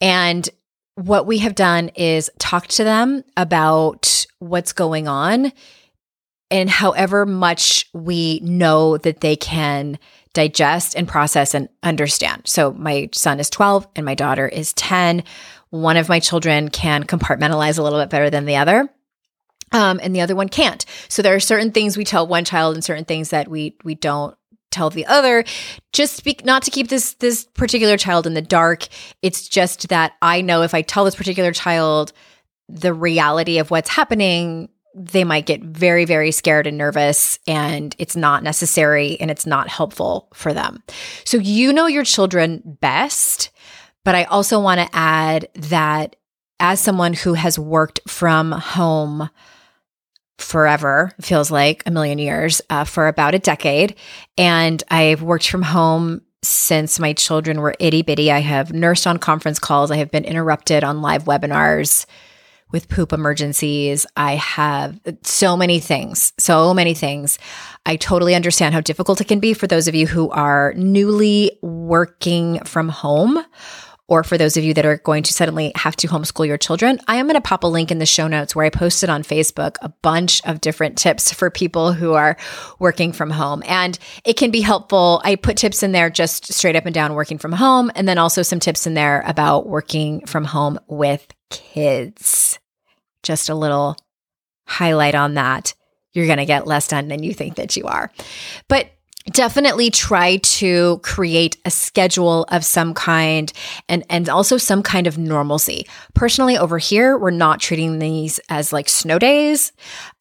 And 0.00 0.48
what 0.96 1.24
we 1.24 1.38
have 1.38 1.54
done 1.54 1.90
is 1.90 2.30
talk 2.38 2.66
to 2.66 2.84
them 2.84 3.22
about 3.36 4.26
what's 4.40 4.72
going 4.72 5.06
on 5.06 5.52
and 6.54 6.70
however 6.70 7.26
much 7.26 7.88
we 7.92 8.38
know 8.38 8.96
that 8.98 9.20
they 9.20 9.34
can 9.34 9.98
digest 10.34 10.94
and 10.94 11.08
process 11.08 11.52
and 11.52 11.68
understand. 11.82 12.42
So 12.44 12.72
my 12.72 13.08
son 13.12 13.40
is 13.40 13.50
12 13.50 13.88
and 13.96 14.06
my 14.06 14.14
daughter 14.14 14.46
is 14.46 14.72
10. 14.74 15.24
One 15.70 15.96
of 15.96 16.08
my 16.08 16.20
children 16.20 16.68
can 16.68 17.02
compartmentalize 17.02 17.76
a 17.76 17.82
little 17.82 17.98
bit 17.98 18.08
better 18.08 18.30
than 18.30 18.44
the 18.44 18.54
other. 18.54 18.88
Um, 19.72 19.98
and 20.00 20.14
the 20.14 20.20
other 20.20 20.36
one 20.36 20.48
can't. 20.48 20.84
So 21.08 21.22
there 21.22 21.34
are 21.34 21.40
certain 21.40 21.72
things 21.72 21.96
we 21.96 22.04
tell 22.04 22.24
one 22.24 22.44
child 22.44 22.76
and 22.76 22.84
certain 22.84 23.04
things 23.04 23.30
that 23.30 23.48
we 23.48 23.76
we 23.82 23.96
don't 23.96 24.36
tell 24.70 24.90
the 24.90 25.06
other 25.06 25.44
just 25.92 26.14
speak 26.14 26.44
not 26.44 26.62
to 26.62 26.70
keep 26.70 26.88
this 26.88 27.14
this 27.14 27.44
particular 27.54 27.96
child 27.96 28.26
in 28.26 28.34
the 28.34 28.42
dark 28.42 28.88
it's 29.22 29.48
just 29.48 29.86
that 29.86 30.14
i 30.20 30.40
know 30.40 30.62
if 30.62 30.74
i 30.74 30.82
tell 30.82 31.04
this 31.04 31.14
particular 31.14 31.52
child 31.52 32.12
the 32.68 32.92
reality 32.92 33.58
of 33.58 33.70
what's 33.70 33.88
happening 33.88 34.68
they 34.94 35.24
might 35.24 35.46
get 35.46 35.62
very 35.62 36.04
very 36.04 36.30
scared 36.30 36.66
and 36.66 36.78
nervous 36.78 37.38
and 37.46 37.94
it's 37.98 38.16
not 38.16 38.42
necessary 38.42 39.20
and 39.20 39.30
it's 39.30 39.46
not 39.46 39.68
helpful 39.68 40.28
for 40.34 40.52
them 40.52 40.82
so 41.24 41.36
you 41.38 41.72
know 41.72 41.86
your 41.86 42.04
children 42.04 42.62
best 42.80 43.50
but 44.04 44.14
i 44.14 44.24
also 44.24 44.60
want 44.60 44.80
to 44.80 44.96
add 44.96 45.48
that 45.54 46.16
as 46.60 46.80
someone 46.80 47.12
who 47.12 47.34
has 47.34 47.58
worked 47.58 48.00
from 48.08 48.52
home 48.52 49.28
forever, 50.38 51.12
feels 51.20 51.50
like 51.50 51.82
a 51.86 51.90
million 51.90 52.18
years, 52.18 52.60
uh, 52.70 52.84
for 52.84 53.08
about 53.08 53.34
a 53.34 53.38
decade. 53.38 53.96
And 54.36 54.82
I've 54.90 55.22
worked 55.22 55.48
from 55.48 55.62
home 55.62 56.22
since 56.42 56.98
my 56.98 57.12
children 57.12 57.60
were 57.60 57.74
itty 57.78 58.02
bitty. 58.02 58.30
I 58.30 58.40
have 58.40 58.72
nursed 58.72 59.06
on 59.06 59.18
conference 59.18 59.58
calls, 59.58 59.90
I 59.90 59.96
have 59.96 60.10
been 60.10 60.24
interrupted 60.24 60.84
on 60.84 61.02
live 61.02 61.24
webinars 61.24 62.06
with 62.74 62.88
poop 62.88 63.12
emergencies. 63.12 64.04
I 64.16 64.34
have 64.34 64.98
so 65.22 65.56
many 65.56 65.78
things, 65.78 66.32
so 66.38 66.74
many 66.74 66.92
things. 66.92 67.38
I 67.86 67.94
totally 67.94 68.34
understand 68.34 68.74
how 68.74 68.80
difficult 68.80 69.20
it 69.20 69.28
can 69.28 69.38
be 69.38 69.54
for 69.54 69.68
those 69.68 69.86
of 69.86 69.94
you 69.94 70.08
who 70.08 70.28
are 70.30 70.74
newly 70.76 71.56
working 71.62 72.58
from 72.64 72.88
home 72.88 73.38
or 74.08 74.24
for 74.24 74.36
those 74.36 74.56
of 74.56 74.64
you 74.64 74.74
that 74.74 74.84
are 74.84 74.98
going 74.98 75.22
to 75.22 75.32
suddenly 75.32 75.70
have 75.76 75.94
to 75.96 76.08
homeschool 76.08 76.48
your 76.48 76.58
children, 76.58 76.98
I 77.06 77.16
am 77.16 77.26
going 77.26 77.36
to 77.36 77.40
pop 77.40 77.62
a 77.62 77.68
link 77.68 77.92
in 77.92 78.00
the 78.00 78.06
show 78.06 78.26
notes 78.26 78.56
where 78.56 78.66
I 78.66 78.70
posted 78.70 79.08
on 79.08 79.22
Facebook 79.22 79.76
a 79.80 79.88
bunch 79.88 80.44
of 80.44 80.60
different 80.60 80.98
tips 80.98 81.32
for 81.32 81.50
people 81.50 81.92
who 81.92 82.14
are 82.14 82.36
working 82.80 83.12
from 83.12 83.30
home. 83.30 83.62
And 83.66 83.96
it 84.24 84.36
can 84.36 84.50
be 84.50 84.60
helpful. 84.62 85.22
I 85.24 85.36
put 85.36 85.56
tips 85.56 85.84
in 85.84 85.92
there 85.92 86.10
just 86.10 86.52
straight 86.52 86.74
up 86.74 86.86
and 86.86 86.94
down 86.94 87.14
working 87.14 87.38
from 87.38 87.52
home, 87.52 87.92
and 87.94 88.08
then 88.08 88.18
also 88.18 88.42
some 88.42 88.58
tips 88.58 88.84
in 88.84 88.94
there 88.94 89.22
about 89.26 89.68
working 89.68 90.26
from 90.26 90.44
home 90.44 90.78
with 90.88 91.32
kids. 91.50 92.58
Just 93.24 93.48
a 93.48 93.54
little 93.54 93.96
highlight 94.66 95.14
on 95.14 95.34
that. 95.34 95.74
You're 96.12 96.26
going 96.26 96.38
to 96.38 96.46
get 96.46 96.66
less 96.66 96.86
done 96.86 97.08
than 97.08 97.24
you 97.24 97.34
think 97.34 97.56
that 97.56 97.76
you 97.76 97.86
are. 97.86 98.12
But 98.68 98.88
definitely 99.32 99.90
try 99.90 100.36
to 100.36 100.98
create 100.98 101.56
a 101.64 101.70
schedule 101.70 102.44
of 102.50 102.62
some 102.64 102.92
kind 102.92 103.52
and 103.88 104.04
and 104.10 104.28
also 104.28 104.58
some 104.58 104.82
kind 104.82 105.06
of 105.06 105.16
normalcy. 105.16 105.86
Personally 106.12 106.58
over 106.58 106.76
here 106.76 107.16
we're 107.16 107.30
not 107.30 107.58
treating 107.58 107.98
these 107.98 108.38
as 108.50 108.70
like 108.70 108.86
snow 108.86 109.18
days. 109.18 109.72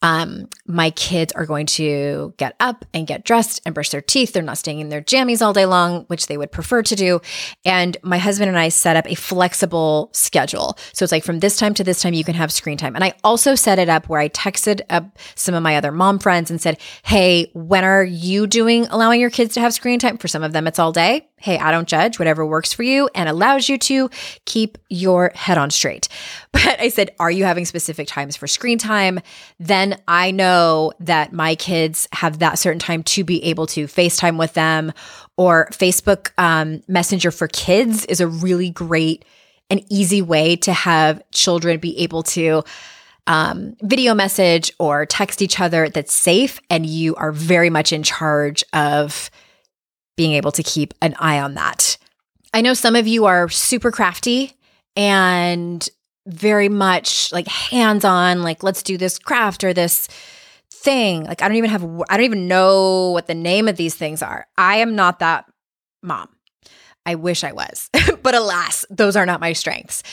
Um, 0.02 0.48
my 0.66 0.90
kids 0.92 1.34
are 1.34 1.46
going 1.46 1.66
to 1.66 2.34
get 2.38 2.56
up 2.62 2.86
and 2.94 3.06
get 3.06 3.26
dressed 3.26 3.62
and 3.66 3.76
brush 3.76 3.90
their 3.90 4.02
teeth. 4.02 4.32
They're 4.32 4.42
not 4.42 4.58
staying 4.58 4.80
in 4.80 4.88
their 4.88 5.02
jammies 5.02 5.42
all 5.42 5.52
day 5.52 5.66
long 5.66 6.06
which 6.06 6.28
they 6.28 6.38
would 6.38 6.52
prefer 6.52 6.82
to 6.84 6.96
do. 6.96 7.20
And 7.66 7.98
my 8.04 8.18
husband 8.18 8.48
and 8.48 8.58
i 8.58 8.70
set 8.70 8.96
up 8.96 9.06
a 9.08 9.16
flexible 9.16 10.12
schedule. 10.14 10.78
So 10.94 11.04
it's 11.04 11.12
like 11.12 11.26
from 11.26 11.40
this 11.40 11.58
time 11.58 11.74
to 11.74 11.84
this 11.84 12.02
time 12.02 12.14
you 12.14 12.24
can 12.24 12.36
have 12.36 12.54
screen 12.54 12.78
time. 12.78 12.96
And 12.96 13.04
i 13.04 13.14
also 13.26 13.54
set 13.54 13.80
it 13.80 13.90
up 13.90 14.08
where 14.08 14.22
i 14.22 14.30
texted 14.30 14.80
up 14.90 15.20
some 15.36 15.56
of 15.56 15.62
my 15.62 15.76
other 15.76 15.92
mom 15.92 16.20
friends 16.20 16.50
and 16.50 16.62
said 16.62 16.80
hey 17.04 17.52
when 17.54 17.84
are 17.84 18.06
you 18.06 18.48
doing 18.48 18.88
allowing 18.94 19.20
your 19.20 19.30
kids 19.30 19.54
to 19.56 19.60
have 19.60 19.74
screen 19.74 20.00
time. 20.00 20.18
For 20.18 20.28
some 20.28 20.44
of 20.44 20.54
them, 20.54 20.68
it's 20.68 20.80
all 20.80 20.92
day. 20.92 21.28
Hey, 21.38 21.58
I 21.58 21.72
don't 21.72 21.88
judge, 21.88 22.20
whatever 22.20 22.46
works 22.46 22.72
for 22.72 22.84
you 22.84 23.10
and 23.14 23.28
allows 23.28 23.68
you 23.68 23.78
to 23.80 24.10
keep 24.46 24.78
your 24.90 25.32
head 25.36 25.58
on 25.58 25.72
straight. 25.72 26.08
But 26.54 26.80
I 26.80 26.90
said, 26.90 27.12
Are 27.20 27.32
you 27.32 27.44
having 27.44 27.66
specific 27.66 28.08
times 28.08 28.38
for 28.38 28.48
screen 28.48 28.78
time? 28.78 29.20
Then 29.60 30.00
I 30.08 30.32
know 30.32 30.94
that 31.02 31.34
my 31.34 31.56
kids 31.56 32.08
have 32.14 32.40
that 32.40 32.58
certain 32.58 32.80
time 32.80 33.04
to 33.04 33.24
be 33.26 33.44
able 33.44 33.68
to 33.68 33.86
FaceTime 33.86 34.40
with 34.40 34.54
them 34.54 34.94
or 35.36 35.68
Facebook 35.72 36.32
um, 36.38 36.82
Messenger 36.88 37.32
for 37.32 37.48
kids 37.48 38.06
is 38.06 38.22
a 38.22 38.28
really 38.28 38.70
great 38.70 39.26
and 39.70 39.84
easy 39.90 40.22
way 40.22 40.56
to 40.58 40.72
have 40.72 41.22
children 41.32 41.80
be 41.80 41.98
able 41.98 42.24
to 42.24 42.64
um, 43.28 43.76
video 43.82 44.14
message 44.14 44.72
or 44.80 45.06
text 45.06 45.42
each 45.42 45.60
other 45.60 45.90
that's 45.90 46.14
safe, 46.14 46.60
and 46.70 46.86
you 46.86 47.16
are 47.16 47.32
very 47.32 47.70
much 47.70 47.94
in 47.94 48.04
charge 48.04 48.64
of 48.74 49.30
being 50.18 50.34
able 50.34 50.52
to 50.52 50.64
keep 50.64 50.94
an 51.02 51.16
eye 51.20 51.40
on 51.40 51.56
that. 51.56 51.98
I 52.54 52.62
know 52.62 52.74
some 52.74 52.96
of 52.96 53.08
you 53.08 53.26
are 53.26 53.50
super 53.50 53.92
crafty 53.92 54.54
and 54.96 55.88
very 56.28 56.70
much 56.70 57.32
like 57.32 57.48
hands 57.48 58.06
on, 58.06 58.44
like, 58.44 58.64
let's 58.64 58.84
do 58.84 58.98
this 58.98 59.18
craft 59.18 59.64
or 59.64 59.74
this 59.74 60.08
thing. 60.72 61.24
Like, 61.24 61.42
I 61.42 61.48
don't 61.48 61.58
even 61.58 61.70
have, 61.70 61.84
I 62.10 62.18
don't 62.18 62.26
even 62.26 62.48
know 62.48 63.12
what 63.12 63.28
the 63.28 63.34
name 63.34 63.68
of 63.68 63.76
these 63.76 63.96
things 63.96 64.22
are. 64.22 64.48
I 64.58 64.78
am 64.78 64.96
not 64.96 65.20
that 65.20 65.46
mom. 66.02 66.30
I 67.06 67.16
wish 67.16 67.44
I 67.44 67.52
was, 67.52 67.90
but 68.24 68.36
alas, 68.36 68.86
those 68.90 69.16
are 69.16 69.26
not 69.26 69.42
my 69.42 69.54
strengths. 69.54 70.04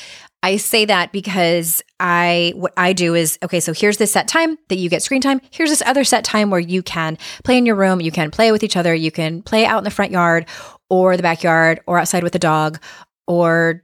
I 0.43 0.57
say 0.57 0.87
that 0.87 1.13
because 1.13 1.83
I 1.99 2.53
what 2.57 2.73
I 2.77 2.93
do 2.93 3.15
is 3.15 3.39
okay, 3.43 3.61
so 3.61 3.73
here's 3.73 3.99
this 3.99 4.13
set 4.13 4.27
time 4.27 4.57
that 4.69 4.79
you 4.79 4.89
get 4.89 5.03
screen 5.03 5.21
time. 5.21 5.41
Here's 5.51 5.71
this 5.71 5.83
other 5.85 6.05
set 6.05 6.25
time 6.25 6.51
where 6.51 6.61
you 6.61 6.83
can 6.83 7.19
play 7.45 7.59
in 7.59 7.67
your 7.67 7.77
room, 7.77 8.01
you 8.01 8.11
can 8.11 8.31
play 8.31 8.51
with 8.51 8.63
each 8.63 8.77
other, 8.77 8.95
you 8.95 9.11
can 9.11 9.43
play 9.43 9.67
out 9.67 9.79
in 9.79 9.85
the 9.85 9.91
front 9.91 10.13
yard 10.13 10.47
or 10.89 11.17
the 11.17 11.23
backyard 11.23 11.81
or 11.87 11.99
outside 11.99 12.23
with 12.23 12.33
the 12.33 12.39
dog 12.39 12.81
or 13.27 13.83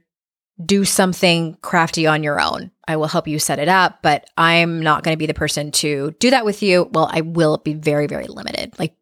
do 0.65 0.83
something 0.83 1.55
crafty 1.61 2.07
on 2.07 2.23
your 2.23 2.41
own. 2.41 2.71
I 2.87 2.95
will 2.95 3.07
help 3.07 3.27
you 3.27 3.37
set 3.37 3.59
it 3.59 3.67
up, 3.67 3.99
but 4.01 4.27
I'm 4.35 4.81
not 4.81 5.03
going 5.03 5.13
to 5.13 5.19
be 5.19 5.27
the 5.27 5.35
person 5.35 5.71
to 5.73 6.15
do 6.19 6.31
that 6.31 6.45
with 6.45 6.63
you. 6.63 6.89
Well, 6.91 7.09
I 7.11 7.21
will 7.21 7.57
be 7.57 7.75
very 7.75 8.07
very 8.07 8.25
limited. 8.25 8.73
Like 8.79 8.95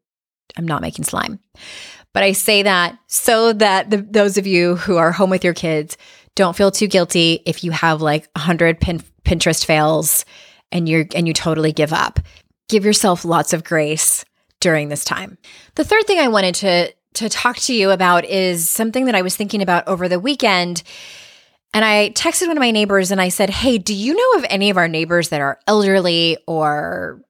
I'm 0.57 0.67
not 0.67 0.81
making 0.81 1.05
slime. 1.05 1.39
But 2.13 2.23
I 2.23 2.31
say 2.31 2.63
that 2.63 2.97
so 3.07 3.53
that 3.53 3.89
the, 3.89 3.97
those 3.97 4.37
of 4.37 4.47
you 4.47 4.75
who 4.75 4.95
are 4.97 5.11
home 5.11 5.29
with 5.29 5.43
your 5.43 5.53
kids 5.53 5.97
don't 6.35 6.55
feel 6.55 6.71
too 6.71 6.87
guilty 6.87 7.41
if 7.45 7.63
you 7.63 7.71
have 7.71 8.01
like 8.01 8.27
100 8.35 8.79
pin- 8.79 9.03
Pinterest 9.23 9.65
fails 9.65 10.23
and 10.71 10.87
you're 10.87 11.05
and 11.15 11.27
you 11.27 11.33
totally 11.33 11.73
give 11.73 11.91
up. 11.91 12.19
Give 12.69 12.85
yourself 12.85 13.25
lots 13.25 13.53
of 13.53 13.63
grace 13.63 14.23
during 14.59 14.89
this 14.89 15.03
time. 15.03 15.37
The 15.75 15.83
third 15.83 16.05
thing 16.05 16.19
I 16.19 16.27
wanted 16.27 16.55
to 16.55 16.93
to 17.15 17.29
talk 17.29 17.57
to 17.57 17.73
you 17.73 17.91
about 17.91 18.25
is 18.25 18.69
something 18.69 19.05
that 19.05 19.15
I 19.15 19.21
was 19.21 19.35
thinking 19.35 19.61
about 19.61 19.87
over 19.87 20.07
the 20.07 20.19
weekend. 20.19 20.83
And 21.73 21.83
I 21.83 22.11
texted 22.11 22.47
one 22.47 22.57
of 22.57 22.61
my 22.61 22.71
neighbors 22.71 23.11
and 23.11 23.21
I 23.21 23.29
said, 23.29 23.49
Hey, 23.49 23.77
do 23.77 23.93
you 23.93 24.15
know 24.15 24.39
of 24.39 24.45
any 24.49 24.69
of 24.69 24.77
our 24.77 24.87
neighbors 24.87 25.29
that 25.29 25.41
are 25.41 25.59
elderly 25.67 26.37
or 26.47 27.21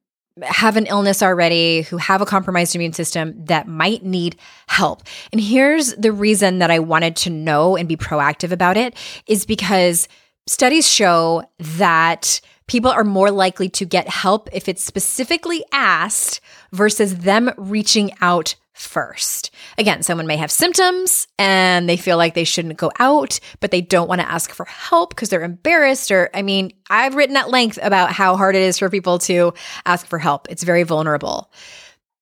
have 0.44 0.76
an 0.76 0.86
illness 0.88 1.24
already, 1.24 1.84
who 1.84 1.98
have 1.98 2.22
a 2.22 2.26
compromised 2.26 2.76
immune 2.76 2.94
system 2.94 3.34
that 3.46 3.68
might 3.68 4.04
need 4.04 4.36
help. 4.68 5.04
And 5.32 5.40
here's 5.40 5.96
the 5.96 6.12
reason 6.12 6.60
that 6.60 6.72
I 6.72 6.80
wanted 6.80 7.16
to 7.18 7.30
know 7.30 7.78
and 7.78 7.88
be 7.88 7.96
proactive 7.96 8.52
about 8.52 8.76
it 8.78 8.96
is 9.28 9.46
because 9.46 10.08
studies 10.48 10.88
show 10.88 11.44
that 11.60 12.42
people 12.68 12.92
are 12.92 13.04
more 13.04 13.32
likely 13.32 13.70
to 13.70 13.86
get 13.86 14.08
help 14.08 14.50
if 14.52 14.68
it's 14.68 14.84
specifically 14.84 15.64
asked 15.72 16.42
versus 16.72 17.20
them 17.20 17.52
reaching 17.58 18.12
out 18.22 18.56
first. 18.74 19.52
Again, 19.78 20.04
someone 20.04 20.28
may 20.28 20.36
have 20.36 20.52
symptoms 20.52 21.28
and 21.40 21.88
they 21.88 21.96
feel 21.96 22.18
like 22.18 22.34
they 22.34 22.44
shouldn't 22.44 22.78
go 22.78 22.92
out, 23.00 23.40
but 23.62 23.72
they 23.72 23.82
don't 23.82 24.10
want 24.10 24.20
to 24.20 24.30
ask 24.30 24.52
for 24.52 24.66
help 24.66 25.12
because 25.12 25.30
they're 25.30 25.44
embarrassed. 25.44 26.12
Or, 26.12 26.30
I 26.34 26.42
mean, 26.42 26.74
I've 26.90 27.16
written 27.16 27.38
at 27.38 27.50
length 27.50 27.80
about 27.82 28.12
how 28.12 28.36
hard 28.36 28.56
it 28.56 28.64
is 28.64 28.78
for 28.78 28.90
people 28.90 29.18
to 29.20 29.54
ask 29.86 30.06
for 30.06 30.20
help. 30.20 30.48
It's 30.50 30.64
very 30.64 30.84
vulnerable. 30.84 31.52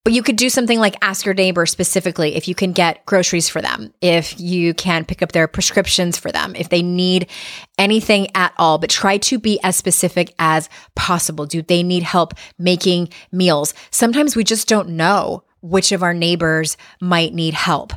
But 0.04 0.12
you 0.12 0.22
could 0.22 0.36
do 0.36 0.50
something 0.50 0.80
like 0.80 0.98
ask 1.02 1.26
your 1.26 1.34
neighbor 1.34 1.66
specifically 1.66 2.36
if 2.36 2.50
you 2.50 2.56
can 2.56 2.74
get 2.74 3.06
groceries 3.06 3.48
for 3.48 3.62
them, 3.62 3.94
if 4.02 4.38
you 4.38 4.74
can 4.74 5.06
pick 5.06 5.22
up 5.22 5.32
their 5.32 5.48
prescriptions 5.48 6.18
for 6.18 6.30
them, 6.30 6.56
if 6.58 6.68
they 6.68 6.82
need 6.82 7.30
anything 7.78 8.28
at 8.36 8.54
all, 8.58 8.78
but 8.78 8.90
try 8.90 9.18
to 9.20 9.40
be 9.40 9.62
as 9.64 9.78
specific 9.78 10.36
as 10.40 10.68
possible. 10.96 11.46
Do 11.46 11.62
they 11.62 11.84
need 11.84 12.04
help 12.04 12.34
making 12.60 13.10
meals? 13.32 13.74
Sometimes 13.92 14.36
we 14.36 14.44
just 14.44 14.68
don't 14.68 14.90
know 14.90 15.46
which 15.62 15.94
of 15.94 16.04
our 16.04 16.14
neighbors 16.14 16.76
might 17.00 17.34
need 17.34 17.54
help. 17.54 17.94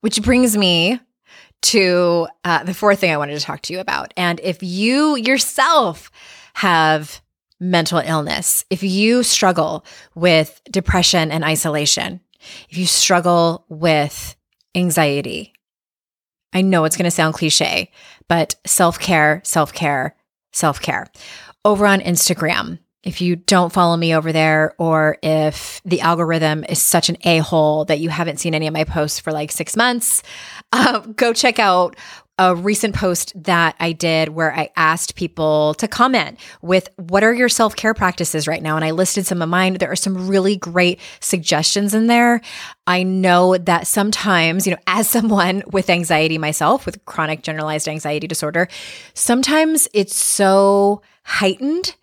Which 0.00 0.22
brings 0.22 0.56
me 0.56 1.00
to 1.60 2.28
uh, 2.44 2.62
the 2.62 2.74
fourth 2.74 3.00
thing 3.00 3.12
I 3.12 3.16
wanted 3.16 3.36
to 3.36 3.44
talk 3.44 3.62
to 3.62 3.72
you 3.72 3.80
about. 3.80 4.14
And 4.16 4.38
if 4.44 4.62
you 4.62 5.16
yourself 5.16 6.12
have 6.54 7.20
mental 7.60 7.98
illness, 7.98 8.64
if 8.70 8.82
you 8.82 9.22
struggle 9.22 9.84
with 10.14 10.60
depression 10.70 11.30
and 11.30 11.44
isolation, 11.44 12.20
if 12.70 12.78
you 12.78 12.86
struggle 12.86 13.64
with 13.68 14.36
anxiety, 14.74 15.52
I 16.52 16.62
know 16.62 16.84
it's 16.84 16.96
going 16.96 17.04
to 17.04 17.10
sound 17.10 17.34
cliche, 17.34 17.90
but 18.28 18.54
self 18.66 18.98
care, 18.98 19.42
self 19.44 19.72
care, 19.72 20.16
self 20.52 20.80
care. 20.80 21.06
Over 21.64 21.86
on 21.86 22.00
Instagram, 22.00 22.78
if 23.02 23.20
you 23.20 23.36
don't 23.36 23.72
follow 23.72 23.96
me 23.96 24.14
over 24.14 24.32
there, 24.32 24.74
or 24.78 25.18
if 25.22 25.80
the 25.84 26.00
algorithm 26.00 26.64
is 26.68 26.80
such 26.80 27.08
an 27.08 27.16
a 27.24 27.38
hole 27.38 27.84
that 27.86 28.00
you 28.00 28.08
haven't 28.08 28.38
seen 28.38 28.54
any 28.54 28.66
of 28.66 28.74
my 28.74 28.84
posts 28.84 29.20
for 29.20 29.32
like 29.32 29.52
six 29.52 29.76
months, 29.76 30.22
uh, 30.72 31.00
go 31.00 31.32
check 31.32 31.58
out 31.58 31.96
a 32.38 32.54
recent 32.54 32.94
post 32.94 33.32
that 33.44 33.74
I 33.80 33.92
did 33.92 34.30
where 34.30 34.54
I 34.54 34.70
asked 34.76 35.16
people 35.16 35.74
to 35.74 35.88
comment 35.88 36.38
with 36.62 36.88
what 36.96 37.24
are 37.24 37.34
your 37.34 37.48
self 37.48 37.74
care 37.74 37.94
practices 37.94 38.46
right 38.46 38.62
now? 38.62 38.76
And 38.76 38.84
I 38.84 38.92
listed 38.92 39.26
some 39.26 39.42
of 39.42 39.48
mine. 39.48 39.74
There 39.74 39.90
are 39.90 39.96
some 39.96 40.28
really 40.28 40.56
great 40.56 41.00
suggestions 41.20 41.94
in 41.94 42.06
there. 42.06 42.40
I 42.86 43.02
know 43.02 43.58
that 43.58 43.86
sometimes, 43.86 44.66
you 44.66 44.74
know, 44.74 44.80
as 44.86 45.08
someone 45.18 45.62
with 45.72 45.90
anxiety 45.90 46.38
myself, 46.38 46.86
with 46.86 47.04
chronic 47.04 47.42
generalized 47.42 47.88
anxiety 47.88 48.26
disorder, 48.26 48.68
sometimes 49.14 49.88
it's 49.92 50.16
so 50.16 51.02
heightened 51.24 51.96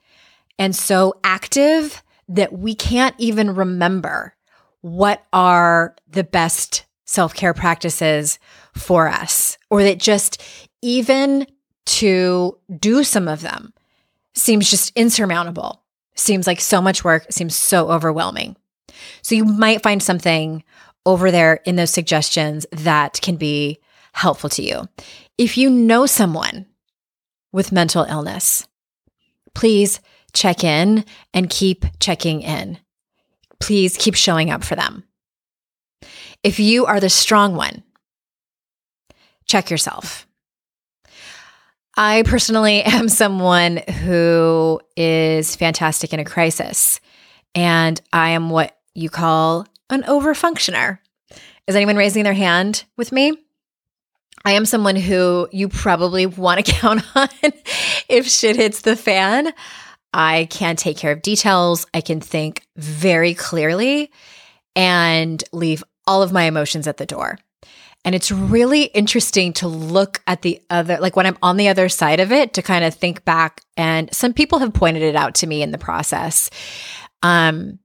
and 0.59 0.75
so 0.75 1.13
active 1.23 2.03
that 2.27 2.53
we 2.53 2.75
can't 2.75 3.15
even 3.17 3.55
remember 3.55 4.35
what 4.81 5.23
are 5.33 5.95
the 6.07 6.23
best 6.23 6.85
self 7.05 7.33
care 7.33 7.53
practices 7.53 8.39
for 8.74 9.07
us, 9.07 9.57
or 9.69 9.83
that 9.83 10.00
just 10.00 10.41
even 10.81 11.47
to 11.85 12.57
do 12.79 13.03
some 13.03 13.27
of 13.27 13.41
them 13.41 13.74
seems 14.33 14.69
just 14.69 14.91
insurmountable, 14.95 15.83
seems 16.15 16.47
like 16.47 16.59
so 16.59 16.81
much 16.81 17.03
work, 17.03 17.25
seems 17.31 17.55
so 17.55 17.89
overwhelming. 17.89 18.55
So 19.21 19.35
you 19.35 19.45
might 19.45 19.83
find 19.83 20.01
something 20.01 20.63
over 21.05 21.31
there 21.31 21.55
in 21.65 21.75
those 21.75 21.91
suggestions 21.91 22.65
that 22.71 23.19
can 23.21 23.35
be 23.35 23.79
helpful 24.13 24.50
to 24.50 24.63
you. 24.63 24.88
If 25.38 25.57
you 25.57 25.69
know 25.69 26.05
someone 26.05 26.65
with 27.51 27.71
mental 27.71 28.03
illness, 28.03 28.67
please 29.53 30.00
check 30.33 30.63
in 30.63 31.05
and 31.33 31.50
keep 31.50 31.85
checking 32.00 32.41
in. 32.41 32.77
Please 33.59 33.97
keep 33.97 34.15
showing 34.15 34.51
up 34.51 34.63
for 34.63 34.75
them. 34.75 35.04
If 36.45 36.59
you 36.59 36.85
are 36.85 36.99
the 36.99 37.09
strong 37.09 37.55
one, 37.55 37.81
check 39.47 39.71
yourself. 39.71 40.27
I 41.97 42.21
personally 42.21 42.83
am 42.85 43.09
someone 43.09 43.77
who 43.77 44.79
is 44.95 45.55
fantastic 45.55 46.13
in 46.13 46.19
a 46.19 46.23
crisis, 46.23 46.99
and 47.55 47.99
I 48.13 48.29
am 48.29 48.51
what 48.51 48.77
you 48.93 49.09
call 49.09 49.65
an 49.89 50.03
overfunctioner. 50.03 50.99
Is 51.65 51.75
anyone 51.75 51.95
raising 51.95 52.23
their 52.23 52.33
hand 52.33 52.83
with 52.95 53.11
me? 53.11 53.35
I 54.45 54.51
am 54.51 54.67
someone 54.67 54.97
who 54.97 55.49
you 55.51 55.67
probably 55.67 56.27
want 56.27 56.63
to 56.63 56.71
count 56.79 57.03
on 57.15 57.27
if 58.07 58.27
shit 58.27 58.55
hits 58.55 58.81
the 58.81 58.95
fan. 58.95 59.51
I 60.13 60.45
can 60.51 60.75
take 60.75 60.97
care 60.97 61.11
of 61.11 61.23
details. 61.23 61.87
I 61.91 62.01
can 62.01 62.21
think 62.21 62.61
very 62.77 63.33
clearly 63.33 64.11
and 64.75 65.43
leave 65.51 65.83
all 66.07 66.21
of 66.21 66.31
my 66.31 66.43
emotions 66.43 66.88
at 66.88 66.97
the 66.97 67.05
door. 67.05 67.38
And 68.05 68.13
it's 68.13 68.31
really 68.31 68.83
interesting 68.83 69.51
to 69.53 69.67
look 69.67 70.21
at 70.27 70.43
the 70.43 70.62
other, 70.69 71.00
like 71.00 71.15
when 71.15 71.25
I'm 71.25 71.39
on 71.41 71.57
the 71.57 71.69
other 71.69 71.89
side 71.89 72.19
of 72.19 72.31
it, 72.31 72.53
to 72.53 72.62
kind 72.62 72.85
of 72.85 72.93
think 72.93 73.25
back. 73.25 73.62
And 73.75 74.13
some 74.13 74.31
people 74.31 74.59
have 74.59 74.74
pointed 74.74 75.01
it 75.01 75.15
out 75.15 75.33
to 75.35 75.47
me 75.47 75.63
in 75.63 75.71
the 75.71 75.79
process. 75.79 76.51
Um, 77.24 77.79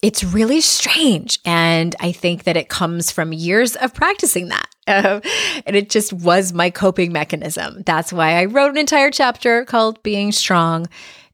it's 0.00 0.24
really 0.24 0.62
strange. 0.62 1.40
And 1.44 1.94
I 2.00 2.12
think 2.12 2.44
that 2.44 2.56
it 2.56 2.70
comes 2.70 3.10
from 3.10 3.34
years 3.34 3.76
of 3.76 3.92
practicing 3.94 4.48
that. 4.48 4.66
And 5.66 5.74
it 5.74 5.90
just 5.90 6.12
was 6.12 6.52
my 6.52 6.70
coping 6.70 7.12
mechanism. 7.12 7.82
That's 7.84 8.12
why 8.12 8.40
I 8.40 8.44
wrote 8.44 8.70
an 8.70 8.78
entire 8.78 9.10
chapter 9.10 9.64
called 9.64 10.00
Being 10.04 10.30
Strong 10.30 10.86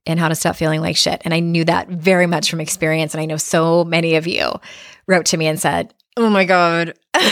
and 0.07 0.19
How 0.19 0.29
to 0.29 0.35
Stop 0.35 0.57
Feeling 0.57 0.81
Like 0.81 0.97
Shit. 0.97 1.21
And 1.27 1.35
I 1.35 1.41
knew 1.41 1.65
that 1.67 1.89
very 1.89 2.27
much 2.27 2.49
from 2.49 2.63
experience. 2.63 3.13
And 3.13 3.21
I 3.21 3.27
know 3.27 3.37
so 3.37 3.85
many 3.85 4.15
of 4.15 4.27
you 4.27 4.53
wrote 5.07 5.27
to 5.27 5.37
me 5.37 5.47
and 5.47 5.61
said, 5.61 5.93
Oh 6.17 6.29
my 6.29 6.45
God. 6.45 6.95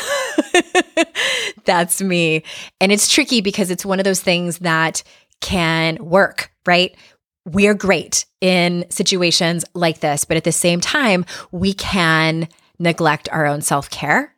That's 1.65 2.01
me. 2.01 2.43
And 2.81 2.91
it's 2.91 3.09
tricky 3.09 3.41
because 3.41 3.71
it's 3.71 3.85
one 3.85 3.99
of 3.99 4.05
those 4.05 4.21
things 4.21 4.59
that 4.59 5.03
can 5.41 5.97
work, 6.05 6.51
right? 6.66 6.97
We're 7.45 7.75
great 7.75 8.27
in 8.40 8.87
situations 8.90 9.64
like 9.75 10.01
this, 10.01 10.25
but 10.25 10.37
at 10.37 10.45
the 10.45 10.53
same 10.53 10.81
time, 10.81 11.25
we 11.51 11.75
can 11.75 12.49
neglect 12.79 13.29
our 13.31 13.47
own 13.47 13.61
self 13.61 13.90
care. 13.90 14.35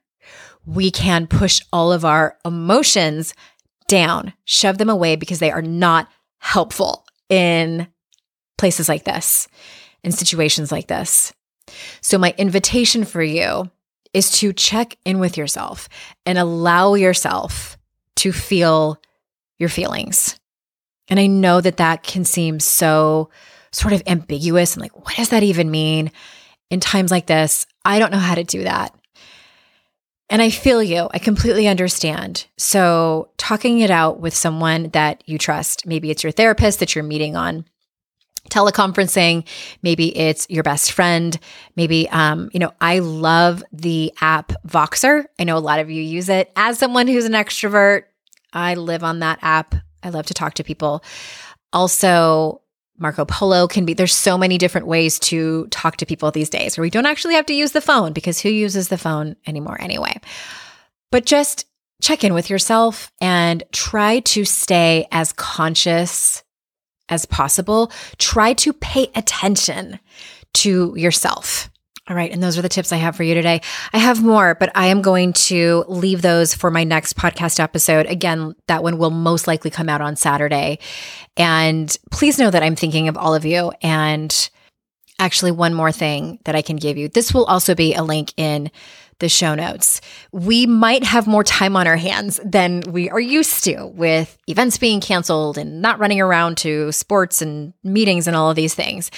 We 0.64 0.90
can 0.90 1.26
push 1.26 1.60
all 1.72 1.92
of 1.92 2.04
our 2.04 2.36
emotions 2.44 3.34
down, 3.88 4.32
shove 4.44 4.78
them 4.78 4.88
away 4.88 5.16
because 5.16 5.40
they 5.40 5.50
are 5.50 5.62
not 5.62 6.08
helpful 6.38 7.04
in 7.28 7.88
places 8.58 8.88
like 8.88 9.04
this, 9.04 9.48
in 10.04 10.12
situations 10.12 10.70
like 10.70 10.86
this. 10.86 11.32
So, 12.00 12.18
my 12.18 12.34
invitation 12.38 13.04
for 13.04 13.22
you 13.22 13.70
is 14.12 14.30
to 14.40 14.52
check 14.52 14.96
in 15.04 15.18
with 15.18 15.36
yourself 15.36 15.88
and 16.26 16.38
allow 16.38 16.94
yourself 16.94 17.78
to 18.16 18.32
feel 18.32 19.00
your 19.58 19.68
feelings. 19.68 20.38
And 21.08 21.18
I 21.18 21.26
know 21.26 21.60
that 21.60 21.78
that 21.78 22.02
can 22.02 22.24
seem 22.24 22.60
so 22.60 23.30
sort 23.72 23.92
of 23.92 24.02
ambiguous 24.06 24.74
and 24.74 24.82
like, 24.82 24.96
what 25.04 25.16
does 25.16 25.30
that 25.30 25.42
even 25.42 25.70
mean? 25.70 26.10
In 26.70 26.80
times 26.80 27.10
like 27.10 27.26
this, 27.26 27.66
I 27.84 27.98
don't 27.98 28.12
know 28.12 28.18
how 28.18 28.34
to 28.34 28.44
do 28.44 28.64
that. 28.64 28.94
And 30.30 30.40
I 30.40 30.48
feel 30.48 30.82
you. 30.82 31.08
I 31.12 31.18
completely 31.18 31.68
understand. 31.68 32.46
So, 32.56 33.28
talking 33.36 33.80
it 33.80 33.90
out 33.90 34.18
with 34.18 34.34
someone 34.34 34.88
that 34.90 35.22
you 35.26 35.36
trust, 35.36 35.86
maybe 35.86 36.10
it's 36.10 36.22
your 36.22 36.32
therapist 36.32 36.80
that 36.80 36.94
you're 36.94 37.04
meeting 37.04 37.36
on 37.36 37.66
teleconferencing. 38.50 39.46
Maybe 39.82 40.16
it's 40.16 40.46
your 40.50 40.62
best 40.62 40.92
friend. 40.92 41.38
Maybe 41.76 42.08
um, 42.10 42.50
you 42.52 42.60
know 42.60 42.72
i 42.80 42.98
love 42.98 43.62
the 43.72 44.12
app 44.20 44.52
voxer. 44.66 45.24
I 45.38 45.44
know 45.44 45.56
a 45.56 45.60
lot 45.60 45.78
of 45.78 45.90
you 45.90 46.02
use 46.02 46.28
it. 46.28 46.52
As 46.56 46.78
someone 46.78 47.06
who's 47.06 47.24
an 47.24 47.32
extrovert 47.32 48.04
i 48.52 48.74
live 48.74 49.02
on 49.02 49.20
that 49.20 49.38
app. 49.42 49.74
I 50.02 50.10
love 50.10 50.26
to 50.26 50.34
talk 50.34 50.54
to 50.54 50.64
people. 50.64 51.02
Also 51.72 52.60
marco 52.98 53.24
polo 53.24 53.66
can 53.66 53.84
be 53.84 53.94
there's 53.94 54.14
so 54.14 54.38
many 54.38 54.58
different 54.58 54.86
ways 54.86 55.18
to 55.18 55.66
talk 55.68 55.96
to 55.96 56.06
people 56.06 56.30
these 56.30 56.50
days 56.50 56.76
where 56.76 56.82
we 56.82 56.90
don't 56.90 57.06
actually 57.06 57.34
have 57.34 57.46
to 57.46 57.54
use 57.54 57.72
the 57.72 57.80
phone 57.80 58.12
because 58.12 58.38
who 58.40 58.48
uses 58.48 58.88
the 58.88 58.98
phone 58.98 59.34
anymore 59.46 59.76
anyway? 59.80 60.20
But 61.10 61.24
just 61.24 61.66
check 62.02 62.24
in 62.24 62.34
with 62.34 62.50
yourself 62.50 63.12
and 63.20 63.62
try 63.72 64.20
to 64.20 64.44
stay 64.44 65.06
as 65.10 65.32
conscious 65.32 66.42
as 67.08 67.26
possible, 67.26 67.92
try 68.18 68.52
to 68.54 68.72
pay 68.72 69.10
attention 69.14 69.98
to 70.54 70.94
yourself. 70.96 71.70
All 72.08 72.16
right. 72.16 72.32
And 72.32 72.42
those 72.42 72.58
are 72.58 72.62
the 72.62 72.68
tips 72.68 72.92
I 72.92 72.96
have 72.96 73.14
for 73.14 73.22
you 73.22 73.32
today. 73.34 73.60
I 73.92 73.98
have 73.98 74.22
more, 74.22 74.56
but 74.56 74.72
I 74.74 74.88
am 74.88 75.02
going 75.02 75.32
to 75.34 75.84
leave 75.86 76.20
those 76.20 76.52
for 76.52 76.68
my 76.68 76.82
next 76.82 77.16
podcast 77.16 77.60
episode. 77.60 78.06
Again, 78.06 78.54
that 78.66 78.82
one 78.82 78.98
will 78.98 79.10
most 79.10 79.46
likely 79.46 79.70
come 79.70 79.88
out 79.88 80.00
on 80.00 80.16
Saturday. 80.16 80.80
And 81.36 81.96
please 82.10 82.40
know 82.40 82.50
that 82.50 82.62
I'm 82.62 82.74
thinking 82.74 83.06
of 83.06 83.16
all 83.16 83.36
of 83.36 83.44
you. 83.44 83.72
And 83.82 84.50
actually, 85.20 85.52
one 85.52 85.74
more 85.74 85.92
thing 85.92 86.40
that 86.44 86.56
I 86.56 86.62
can 86.62 86.74
give 86.74 86.98
you 86.98 87.08
this 87.08 87.32
will 87.32 87.44
also 87.44 87.76
be 87.76 87.94
a 87.94 88.02
link 88.02 88.34
in 88.36 88.72
the 89.22 89.28
show 89.30 89.54
notes. 89.54 90.02
We 90.32 90.66
might 90.66 91.04
have 91.04 91.26
more 91.26 91.44
time 91.44 91.76
on 91.76 91.86
our 91.86 91.96
hands 91.96 92.38
than 92.44 92.82
we 92.88 93.08
are 93.08 93.20
used 93.20 93.64
to 93.64 93.86
with 93.86 94.36
events 94.48 94.76
being 94.76 95.00
canceled 95.00 95.56
and 95.56 95.80
not 95.80 95.98
running 95.98 96.20
around 96.20 96.58
to 96.58 96.92
sports 96.92 97.40
and 97.40 97.72
meetings 97.82 98.26
and 98.26 98.36
all 98.36 98.50
of 98.50 98.56
these 98.56 98.74
things. 98.74 99.10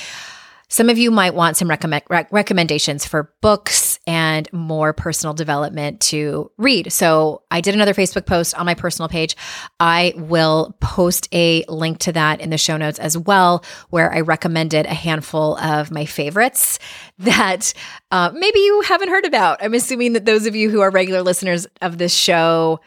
Some 0.69 0.89
of 0.89 0.99
you 0.99 1.11
might 1.11 1.35
want 1.35 1.57
some 1.57 1.69
recommend, 1.69 2.05
rec- 2.09 2.33
recommendations 2.33 3.07
for 3.07 3.33
books 3.41 3.94
and 4.07 4.53
more 4.53 4.93
personal 4.93 5.33
development 5.33 6.01
to 6.01 6.51
read. 6.59 6.93
So 6.93 7.43
I 7.51 7.61
did 7.61 7.75
another 7.75 7.95
Facebook 7.95 8.27
post 8.27 8.55
on 8.55 8.67
my 8.67 8.75
personal 8.75 9.09
page. 9.09 9.37
I 9.81 10.13
will 10.17 10.77
post 10.81 11.29
a 11.33 11.65
link 11.69 11.99
to 12.01 12.13
that 12.13 12.41
in 12.41 12.51
the 12.51 12.59
show 12.59 12.77
notes 12.77 12.99
as 12.99 13.17
well, 13.17 13.65
where 13.91 14.13
I 14.13 14.21
recommended 14.21 14.87
a 14.87 14.95
handful 14.95 15.57
of 15.57 15.91
my 15.91 16.05
favorites 16.05 16.79
that 17.19 17.73
uh, 18.11 18.31
maybe 18.35 18.59
you 18.59 18.83
haven't 18.83 19.09
heard 19.09 19.25
about. 19.25 19.63
I'm 19.63 19.75
assuming 19.75 20.13
that 20.15 20.25
those 20.25 20.47
of 20.47 20.55
you 20.55 20.71
who 20.71 20.81
are 20.81 20.91
regular 20.91 21.23
listeners 21.23 21.67
of 21.81 21.99
this 21.99 22.15
show 22.15 22.81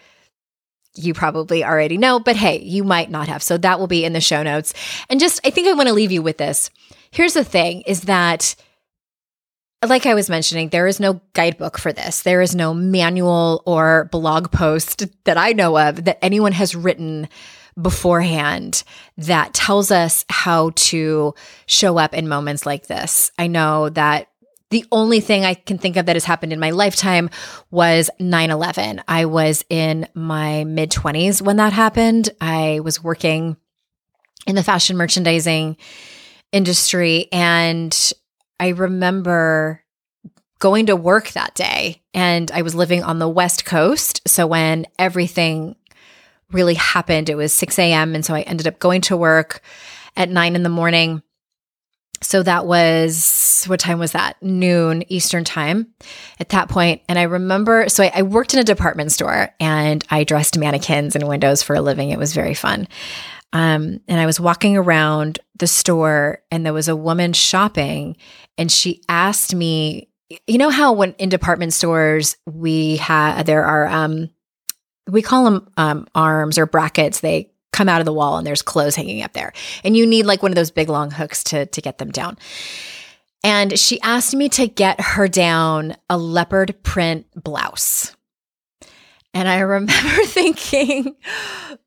you 0.97 1.13
probably 1.13 1.63
already 1.63 1.97
know, 1.97 2.19
but 2.19 2.36
hey, 2.36 2.60
you 2.60 2.84
might 2.84 3.12
not 3.12 3.27
have. 3.27 3.43
So 3.43 3.58
that 3.60 3.80
will 3.80 3.86
be 3.86 4.03
in 4.03 4.13
the 4.13 4.21
show 4.21 4.41
notes. 4.41 4.73
And 5.10 5.19
just, 5.19 5.39
I 5.45 5.51
think 5.51 5.67
I 5.67 5.73
want 5.73 5.88
to 5.88 5.93
leave 5.93 6.12
you 6.12 6.23
with 6.23 6.39
this. 6.39 6.71
Here's 7.12 7.36
the 7.36 7.43
thing 7.43 7.82
is 7.82 8.01
that 8.01 8.56
like 9.89 10.06
I 10.06 10.13
was 10.13 10.30
mentioning, 10.30 10.69
there 10.69 10.88
is 10.88 11.00
no 11.00 11.21
guidebook 11.34 11.78
for 11.78 11.91
this. 11.91 12.21
There 12.21 12.41
is 12.41 12.56
no 12.56 12.73
manual 12.73 13.63
or 13.65 14.10
blog 14.12 14.52
post 14.52 15.06
that 15.26 15.38
I 15.38 15.54
know 15.54 15.78
of 15.78 16.06
that 16.06 16.23
anyone 16.23 16.52
has 16.54 16.76
written 16.76 17.28
beforehand 17.80 18.84
that 19.17 19.54
tells 19.54 19.91
us 19.91 20.26
how 20.30 20.71
to 20.76 21.34
show 21.65 21.97
up 21.97 22.13
in 22.13 22.28
moments 22.28 22.65
like 22.65 22.88
this. 22.88 23.32
I 23.38 23.47
know 23.47 23.89
that 23.89 24.30
the 24.69 24.86
only 24.91 25.21
thing 25.21 25.45
I 25.45 25.54
can 25.54 25.78
think 25.78 25.95
of 25.95 26.08
that 26.08 26.15
has 26.15 26.26
happened 26.26 26.52
in 26.52 26.60
my 26.60 26.71
lifetime 26.71 27.30
was 27.71 28.10
9 28.19 28.52
11. 28.52 29.02
I 29.08 29.26
was 29.26 29.63
in 29.69 30.08
my 30.13 30.65
mid 30.65 30.91
20s 30.91 31.41
when 31.41 31.58
that 31.58 31.73
happened. 31.73 32.30
I 32.41 32.82
was 32.84 33.04
working 33.04 33.56
in 34.45 34.56
the 34.56 34.63
fashion 34.63 34.97
merchandising 34.97 35.78
industry. 36.52 37.28
And 37.32 38.13
I 38.60 38.70
remember 38.70 39.84
going 40.60 40.88
to 40.88 40.96
work 40.96 41.30
that 41.32 41.54
day 41.54 42.02
and 42.13 42.52
I 42.52 42.63
was 42.63 42.74
living 42.74 43.04
on 43.04 43.20
the 43.20 43.30
West 43.30 43.65
Coast. 43.65 44.28
So 44.28 44.48
when 44.48 44.88
everything 44.98 45.76
really 46.52 46.74
happened, 46.74 47.30
it 47.30 47.36
was 47.36 47.54
6 47.54 47.78
a.m. 47.78 48.15
And 48.15 48.26
so 48.26 48.34
I 48.34 48.41
ended 48.41 48.67
up 48.67 48.80
going 48.80 49.02
to 49.02 49.17
work 49.17 49.62
at 50.15 50.30
nine 50.30 50.56
in 50.56 50.63
the 50.63 50.70
morning. 50.70 51.22
So 52.22 52.41
that 52.41 52.65
was 52.65 53.65
what 53.67 53.80
time 53.80 54.00
was 54.00 54.13
that? 54.13 54.41
Noon 54.41 55.04
Eastern 55.12 55.43
time 55.43 55.93
at 56.39 56.50
that 56.50 56.67
point. 56.67 57.04
And 57.08 57.20
I 57.20 57.24
remember, 57.24 57.89
so 57.89 58.04
I, 58.04 58.12
I, 58.15 58.22
worked 58.24 58.56
in 58.56 58.60
a 58.60 58.63
department 58.63 59.12
store 59.12 59.54
and 59.60 60.04
I 60.10 60.24
dressed 60.24 60.58
mannequins 60.58 61.15
and 61.15 61.28
windows 61.28 61.62
for 61.62 61.76
a 61.76 61.82
living. 61.82 62.10
It 62.10 62.17
was 62.17 62.34
very 62.34 62.56
fun. 62.56 62.88
Um, 63.53 64.01
and 64.07 64.19
I 64.19 64.25
was 64.25 64.39
walking 64.39 64.77
around 64.77 65.39
the 65.57 65.67
store 65.67 66.41
and 66.51 66.65
there 66.65 66.73
was 66.73 66.88
a 66.88 66.95
woman 66.95 67.33
shopping 67.33 68.17
and 68.57 68.71
she 68.71 69.01
asked 69.07 69.55
me, 69.55 70.10
you 70.45 70.57
know 70.57 70.69
how 70.69 70.91
when 70.91 71.13
in 71.13 71.29
department 71.29 71.73
stores 71.73 72.36
we 72.45 72.97
have 72.97 73.45
there 73.45 73.63
are 73.63 73.88
um 73.88 74.29
we 75.10 75.21
call 75.21 75.45
them 75.45 75.71
um 75.77 76.05
arms 76.13 76.57
or 76.57 76.65
brackets 76.65 77.21
they 77.21 77.49
come 77.71 77.88
out 77.88 78.01
of 78.01 78.05
the 78.05 78.13
wall 78.13 78.38
and 78.38 78.45
there's 78.45 78.62
clothes 78.62 78.95
hanging 78.95 79.21
up 79.21 79.33
there. 79.33 79.53
And 79.83 79.95
you 79.95 80.05
need 80.05 80.25
like 80.25 80.41
one 80.41 80.51
of 80.51 80.55
those 80.55 80.71
big 80.71 80.89
long 80.89 81.12
hooks 81.12 81.43
to 81.45 81.65
to 81.67 81.81
get 81.81 81.99
them 81.99 82.12
down. 82.12 82.38
And 83.43 83.77
she 83.77 84.01
asked 84.01 84.36
me 84.36 84.49
to 84.49 84.67
get 84.67 84.99
her 84.99 85.27
down 85.27 85.95
a 86.10 86.17
leopard 86.17 86.81
print 86.83 87.27
blouse. 87.36 88.15
And 89.33 89.47
I 89.47 89.60
remember 89.60 89.93
thinking, 90.25 91.15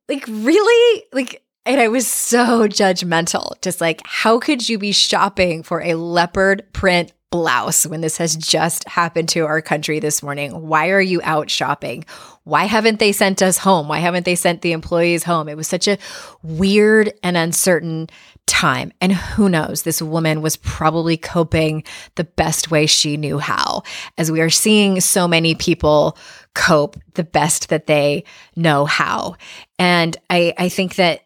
like, 0.08 0.24
really? 0.28 1.04
Like, 1.12 1.42
and 1.66 1.80
I 1.80 1.88
was 1.88 2.06
so 2.06 2.68
judgmental. 2.68 3.60
Just 3.62 3.80
like, 3.80 4.02
how 4.04 4.38
could 4.38 4.68
you 4.68 4.78
be 4.78 4.92
shopping 4.92 5.62
for 5.62 5.82
a 5.82 5.94
leopard 5.94 6.64
print 6.72 7.12
blouse 7.30 7.86
when 7.86 8.00
this 8.00 8.16
has 8.16 8.34
just 8.34 8.86
happened 8.88 9.28
to 9.28 9.46
our 9.46 9.62
country 9.62 10.00
this 10.00 10.22
morning. 10.22 10.66
Why 10.66 10.90
are 10.90 11.00
you 11.00 11.20
out 11.22 11.48
shopping? 11.48 12.04
Why 12.42 12.64
haven't 12.64 12.98
they 12.98 13.12
sent 13.12 13.40
us 13.40 13.56
home? 13.56 13.86
Why 13.86 13.98
haven't 13.98 14.24
they 14.24 14.34
sent 14.34 14.62
the 14.62 14.72
employees 14.72 15.22
home? 15.22 15.48
It 15.48 15.56
was 15.56 15.68
such 15.68 15.86
a 15.86 15.98
weird 16.42 17.12
and 17.22 17.36
uncertain 17.36 18.08
time. 18.46 18.92
And 19.00 19.12
who 19.12 19.48
knows, 19.48 19.82
this 19.82 20.02
woman 20.02 20.42
was 20.42 20.56
probably 20.56 21.16
coping 21.16 21.84
the 22.16 22.24
best 22.24 22.72
way 22.72 22.86
she 22.86 23.16
knew 23.16 23.38
how, 23.38 23.84
as 24.18 24.32
we 24.32 24.40
are 24.40 24.50
seeing 24.50 25.00
so 25.00 25.28
many 25.28 25.54
people 25.54 26.18
cope 26.56 26.96
the 27.14 27.22
best 27.22 27.68
that 27.68 27.86
they 27.86 28.24
know 28.56 28.86
how. 28.86 29.36
And 29.78 30.16
I, 30.28 30.52
I 30.58 30.68
think 30.68 30.96
that, 30.96 31.22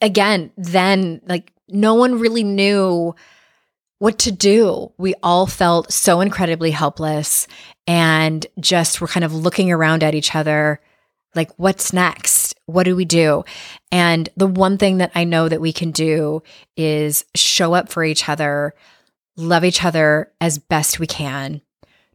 again, 0.00 0.52
then 0.56 1.20
like 1.26 1.52
no 1.68 1.94
one 1.94 2.18
really 2.18 2.44
knew 2.44 3.14
what 3.98 4.18
to 4.20 4.32
do. 4.32 4.92
We 4.96 5.14
all 5.22 5.46
felt 5.46 5.92
so 5.92 6.20
incredibly 6.20 6.70
helpless 6.70 7.46
and 7.86 8.46
just 8.58 9.00
were 9.00 9.08
kind 9.08 9.24
of 9.24 9.34
looking 9.34 9.70
around 9.70 10.02
at 10.02 10.14
each 10.14 10.34
other 10.34 10.80
like, 11.34 11.50
what's 11.56 11.92
next? 11.92 12.54
What 12.66 12.84
do 12.84 12.96
we 12.96 13.04
do? 13.04 13.44
And 13.92 14.28
the 14.36 14.46
one 14.46 14.78
thing 14.78 14.98
that 14.98 15.12
I 15.14 15.24
know 15.24 15.48
that 15.48 15.60
we 15.60 15.72
can 15.72 15.90
do 15.90 16.42
is 16.76 17.24
show 17.34 17.74
up 17.74 17.88
for 17.88 18.02
each 18.02 18.28
other, 18.28 18.74
love 19.36 19.64
each 19.64 19.84
other 19.84 20.32
as 20.40 20.58
best 20.58 20.98
we 20.98 21.06
can. 21.06 21.62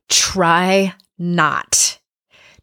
Try 0.09 0.93
not 1.17 1.99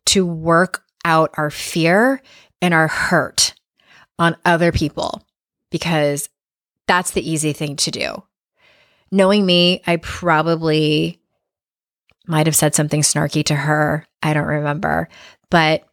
to 0.06 0.26
work 0.26 0.84
out 1.04 1.30
our 1.34 1.50
fear 1.50 2.22
and 2.60 2.74
our 2.74 2.88
hurt 2.88 3.54
on 4.22 4.36
other 4.44 4.72
people 4.72 5.22
because 5.70 6.28
that's 6.86 7.10
the 7.10 7.30
easy 7.30 7.52
thing 7.52 7.76
to 7.76 7.90
do 7.90 8.22
knowing 9.12 9.46
me, 9.46 9.82
I 9.86 9.98
probably 9.98 11.20
might 12.26 12.46
have 12.46 12.56
said 12.56 12.74
something 12.74 13.02
snarky 13.02 13.44
to 13.44 13.54
her. 13.54 14.06
I 14.22 14.32
don't 14.34 14.46
remember. 14.46 15.08
But 15.50 15.86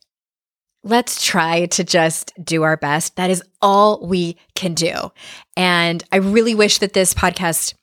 let's 0.84 1.24
try 1.24 1.66
to 1.68 1.84
just 1.84 2.32
do 2.44 2.64
our 2.64 2.78
best. 2.78 3.18
That 3.18 3.30
is 3.30 3.44
all 3.62 4.08
we 4.08 4.38
can 4.56 4.74
do. 4.74 5.12
And 5.58 6.04
I 6.12 6.18
really 6.18 6.56
wish 6.56 6.80
that 6.80 6.94
this 6.94 7.14
podcast 7.14 7.74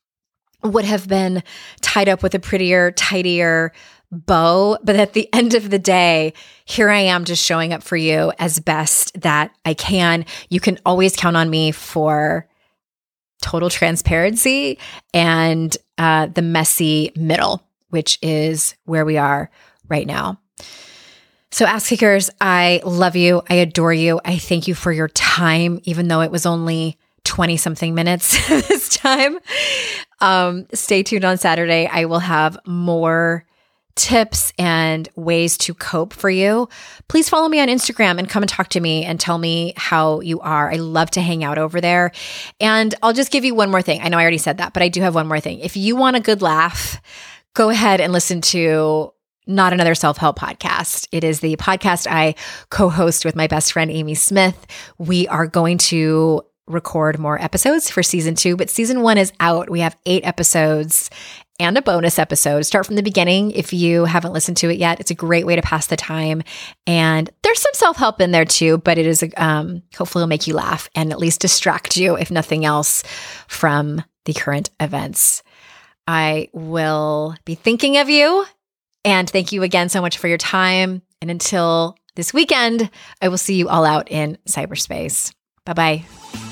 would 0.64 0.86
have 0.86 1.06
been 1.06 1.42
tied 1.82 2.08
up 2.08 2.22
with 2.22 2.34
a 2.34 2.40
prettier, 2.40 2.90
tidier 2.92 3.72
bow. 4.10 4.78
But 4.82 4.96
at 4.96 5.12
the 5.12 5.32
end 5.32 5.54
of 5.54 5.70
the 5.70 5.78
day, 5.78 6.32
here 6.64 6.88
I 6.90 7.00
am 7.00 7.24
just 7.24 7.44
showing 7.44 7.72
up 7.72 7.82
for 7.82 7.96
you 7.96 8.32
as 8.38 8.58
best 8.58 9.20
that 9.20 9.52
I 9.64 9.74
can. 9.74 10.24
You 10.48 10.60
can 10.60 10.78
always 10.84 11.16
count 11.16 11.36
on 11.36 11.50
me 11.50 11.72
for 11.72 12.48
total 13.42 13.70
transparency 13.70 14.78
and 15.12 15.76
uh, 15.98 16.26
the 16.26 16.42
messy 16.42 17.12
middle, 17.16 17.62
which 17.90 18.18
is 18.22 18.74
where 18.84 19.04
we 19.04 19.18
are 19.18 19.50
right 19.88 20.06
now. 20.06 20.40
So, 21.50 21.64
ass 21.64 21.88
kickers, 21.88 22.28
I 22.40 22.82
love 22.84 23.16
you. 23.16 23.40
I 23.48 23.54
adore 23.54 23.94
you. 23.94 24.20
I 24.24 24.36
thank 24.36 24.68
you 24.68 24.74
for 24.74 24.92
your 24.92 25.08
time, 25.08 25.80
even 25.84 26.08
though 26.08 26.20
it 26.20 26.30
was 26.30 26.44
only 26.44 26.98
20 27.24 27.56
something 27.56 27.94
minutes 27.94 28.46
this 28.68 28.90
time. 28.90 29.38
Um, 30.20 30.66
stay 30.74 31.02
tuned 31.02 31.24
on 31.24 31.38
Saturday. 31.38 31.86
I 31.86 32.04
will 32.06 32.18
have 32.18 32.58
more 32.66 33.45
tips 33.96 34.52
and 34.58 35.08
ways 35.16 35.58
to 35.58 35.74
cope 35.74 36.12
for 36.12 36.30
you, 36.30 36.68
please 37.08 37.28
follow 37.28 37.48
me 37.48 37.60
on 37.60 37.68
Instagram 37.68 38.18
and 38.18 38.28
come 38.28 38.42
and 38.42 38.50
talk 38.50 38.68
to 38.68 38.80
me 38.80 39.04
and 39.04 39.18
tell 39.18 39.38
me 39.38 39.72
how 39.76 40.20
you 40.20 40.38
are. 40.40 40.70
I 40.70 40.76
love 40.76 41.10
to 41.12 41.20
hang 41.20 41.42
out 41.42 41.58
over 41.58 41.80
there. 41.80 42.12
And 42.60 42.94
I'll 43.02 43.14
just 43.14 43.32
give 43.32 43.44
you 43.44 43.54
one 43.54 43.70
more 43.70 43.82
thing. 43.82 44.00
I 44.02 44.08
know 44.08 44.18
I 44.18 44.22
already 44.22 44.38
said 44.38 44.58
that, 44.58 44.72
but 44.72 44.82
I 44.82 44.88
do 44.88 45.00
have 45.00 45.14
one 45.14 45.26
more 45.26 45.40
thing. 45.40 45.60
If 45.60 45.76
you 45.76 45.96
want 45.96 46.16
a 46.16 46.20
good 46.20 46.42
laugh, 46.42 47.00
go 47.54 47.70
ahead 47.70 48.00
and 48.00 48.12
listen 48.12 48.40
to 48.42 49.12
not 49.46 49.72
Another 49.72 49.94
Self 49.94 50.18
Help 50.18 50.38
Podcast. 50.38 51.08
It 51.12 51.24
is 51.24 51.40
the 51.40 51.56
podcast 51.56 52.06
I 52.10 52.34
co 52.70 52.88
host 52.88 53.24
with 53.24 53.36
my 53.36 53.46
best 53.46 53.72
friend, 53.72 53.90
Amy 53.90 54.14
Smith. 54.14 54.66
We 54.98 55.26
are 55.28 55.46
going 55.46 55.78
to 55.78 56.42
record 56.66 57.18
more 57.18 57.40
episodes 57.40 57.88
for 57.88 58.02
season 58.02 58.34
two, 58.34 58.56
but 58.56 58.68
season 58.68 59.02
one 59.02 59.18
is 59.18 59.32
out. 59.38 59.70
We 59.70 59.80
have 59.80 59.96
eight 60.04 60.26
episodes 60.26 61.10
and 61.58 61.76
a 61.78 61.82
bonus 61.82 62.18
episode. 62.18 62.62
Start 62.62 62.86
from 62.86 62.96
the 62.96 63.02
beginning 63.02 63.50
if 63.52 63.72
you 63.72 64.04
haven't 64.04 64.32
listened 64.32 64.56
to 64.58 64.70
it 64.70 64.78
yet. 64.78 65.00
It's 65.00 65.10
a 65.10 65.14
great 65.14 65.46
way 65.46 65.56
to 65.56 65.62
pass 65.62 65.86
the 65.86 65.96
time. 65.96 66.42
And 66.86 67.30
there's 67.42 67.60
some 67.60 67.72
self 67.74 67.96
help 67.96 68.20
in 68.20 68.30
there 68.30 68.44
too, 68.44 68.78
but 68.78 68.98
it 68.98 69.06
is, 69.06 69.24
um, 69.36 69.82
hopefully, 69.96 70.22
will 70.22 70.28
make 70.28 70.46
you 70.46 70.54
laugh 70.54 70.88
and 70.94 71.12
at 71.12 71.18
least 71.18 71.40
distract 71.40 71.96
you, 71.96 72.16
if 72.16 72.30
nothing 72.30 72.64
else, 72.64 73.02
from 73.48 74.02
the 74.24 74.34
current 74.34 74.70
events. 74.80 75.42
I 76.06 76.48
will 76.52 77.36
be 77.44 77.54
thinking 77.54 77.98
of 77.98 78.08
you. 78.08 78.44
And 79.04 79.28
thank 79.28 79.52
you 79.52 79.62
again 79.62 79.88
so 79.88 80.00
much 80.00 80.18
for 80.18 80.28
your 80.28 80.38
time. 80.38 81.02
And 81.20 81.30
until 81.30 81.96
this 82.16 82.34
weekend, 82.34 82.90
I 83.22 83.28
will 83.28 83.38
see 83.38 83.54
you 83.54 83.68
all 83.68 83.84
out 83.84 84.10
in 84.10 84.38
cyberspace. 84.48 85.32
Bye 85.64 85.72
bye. 85.72 86.45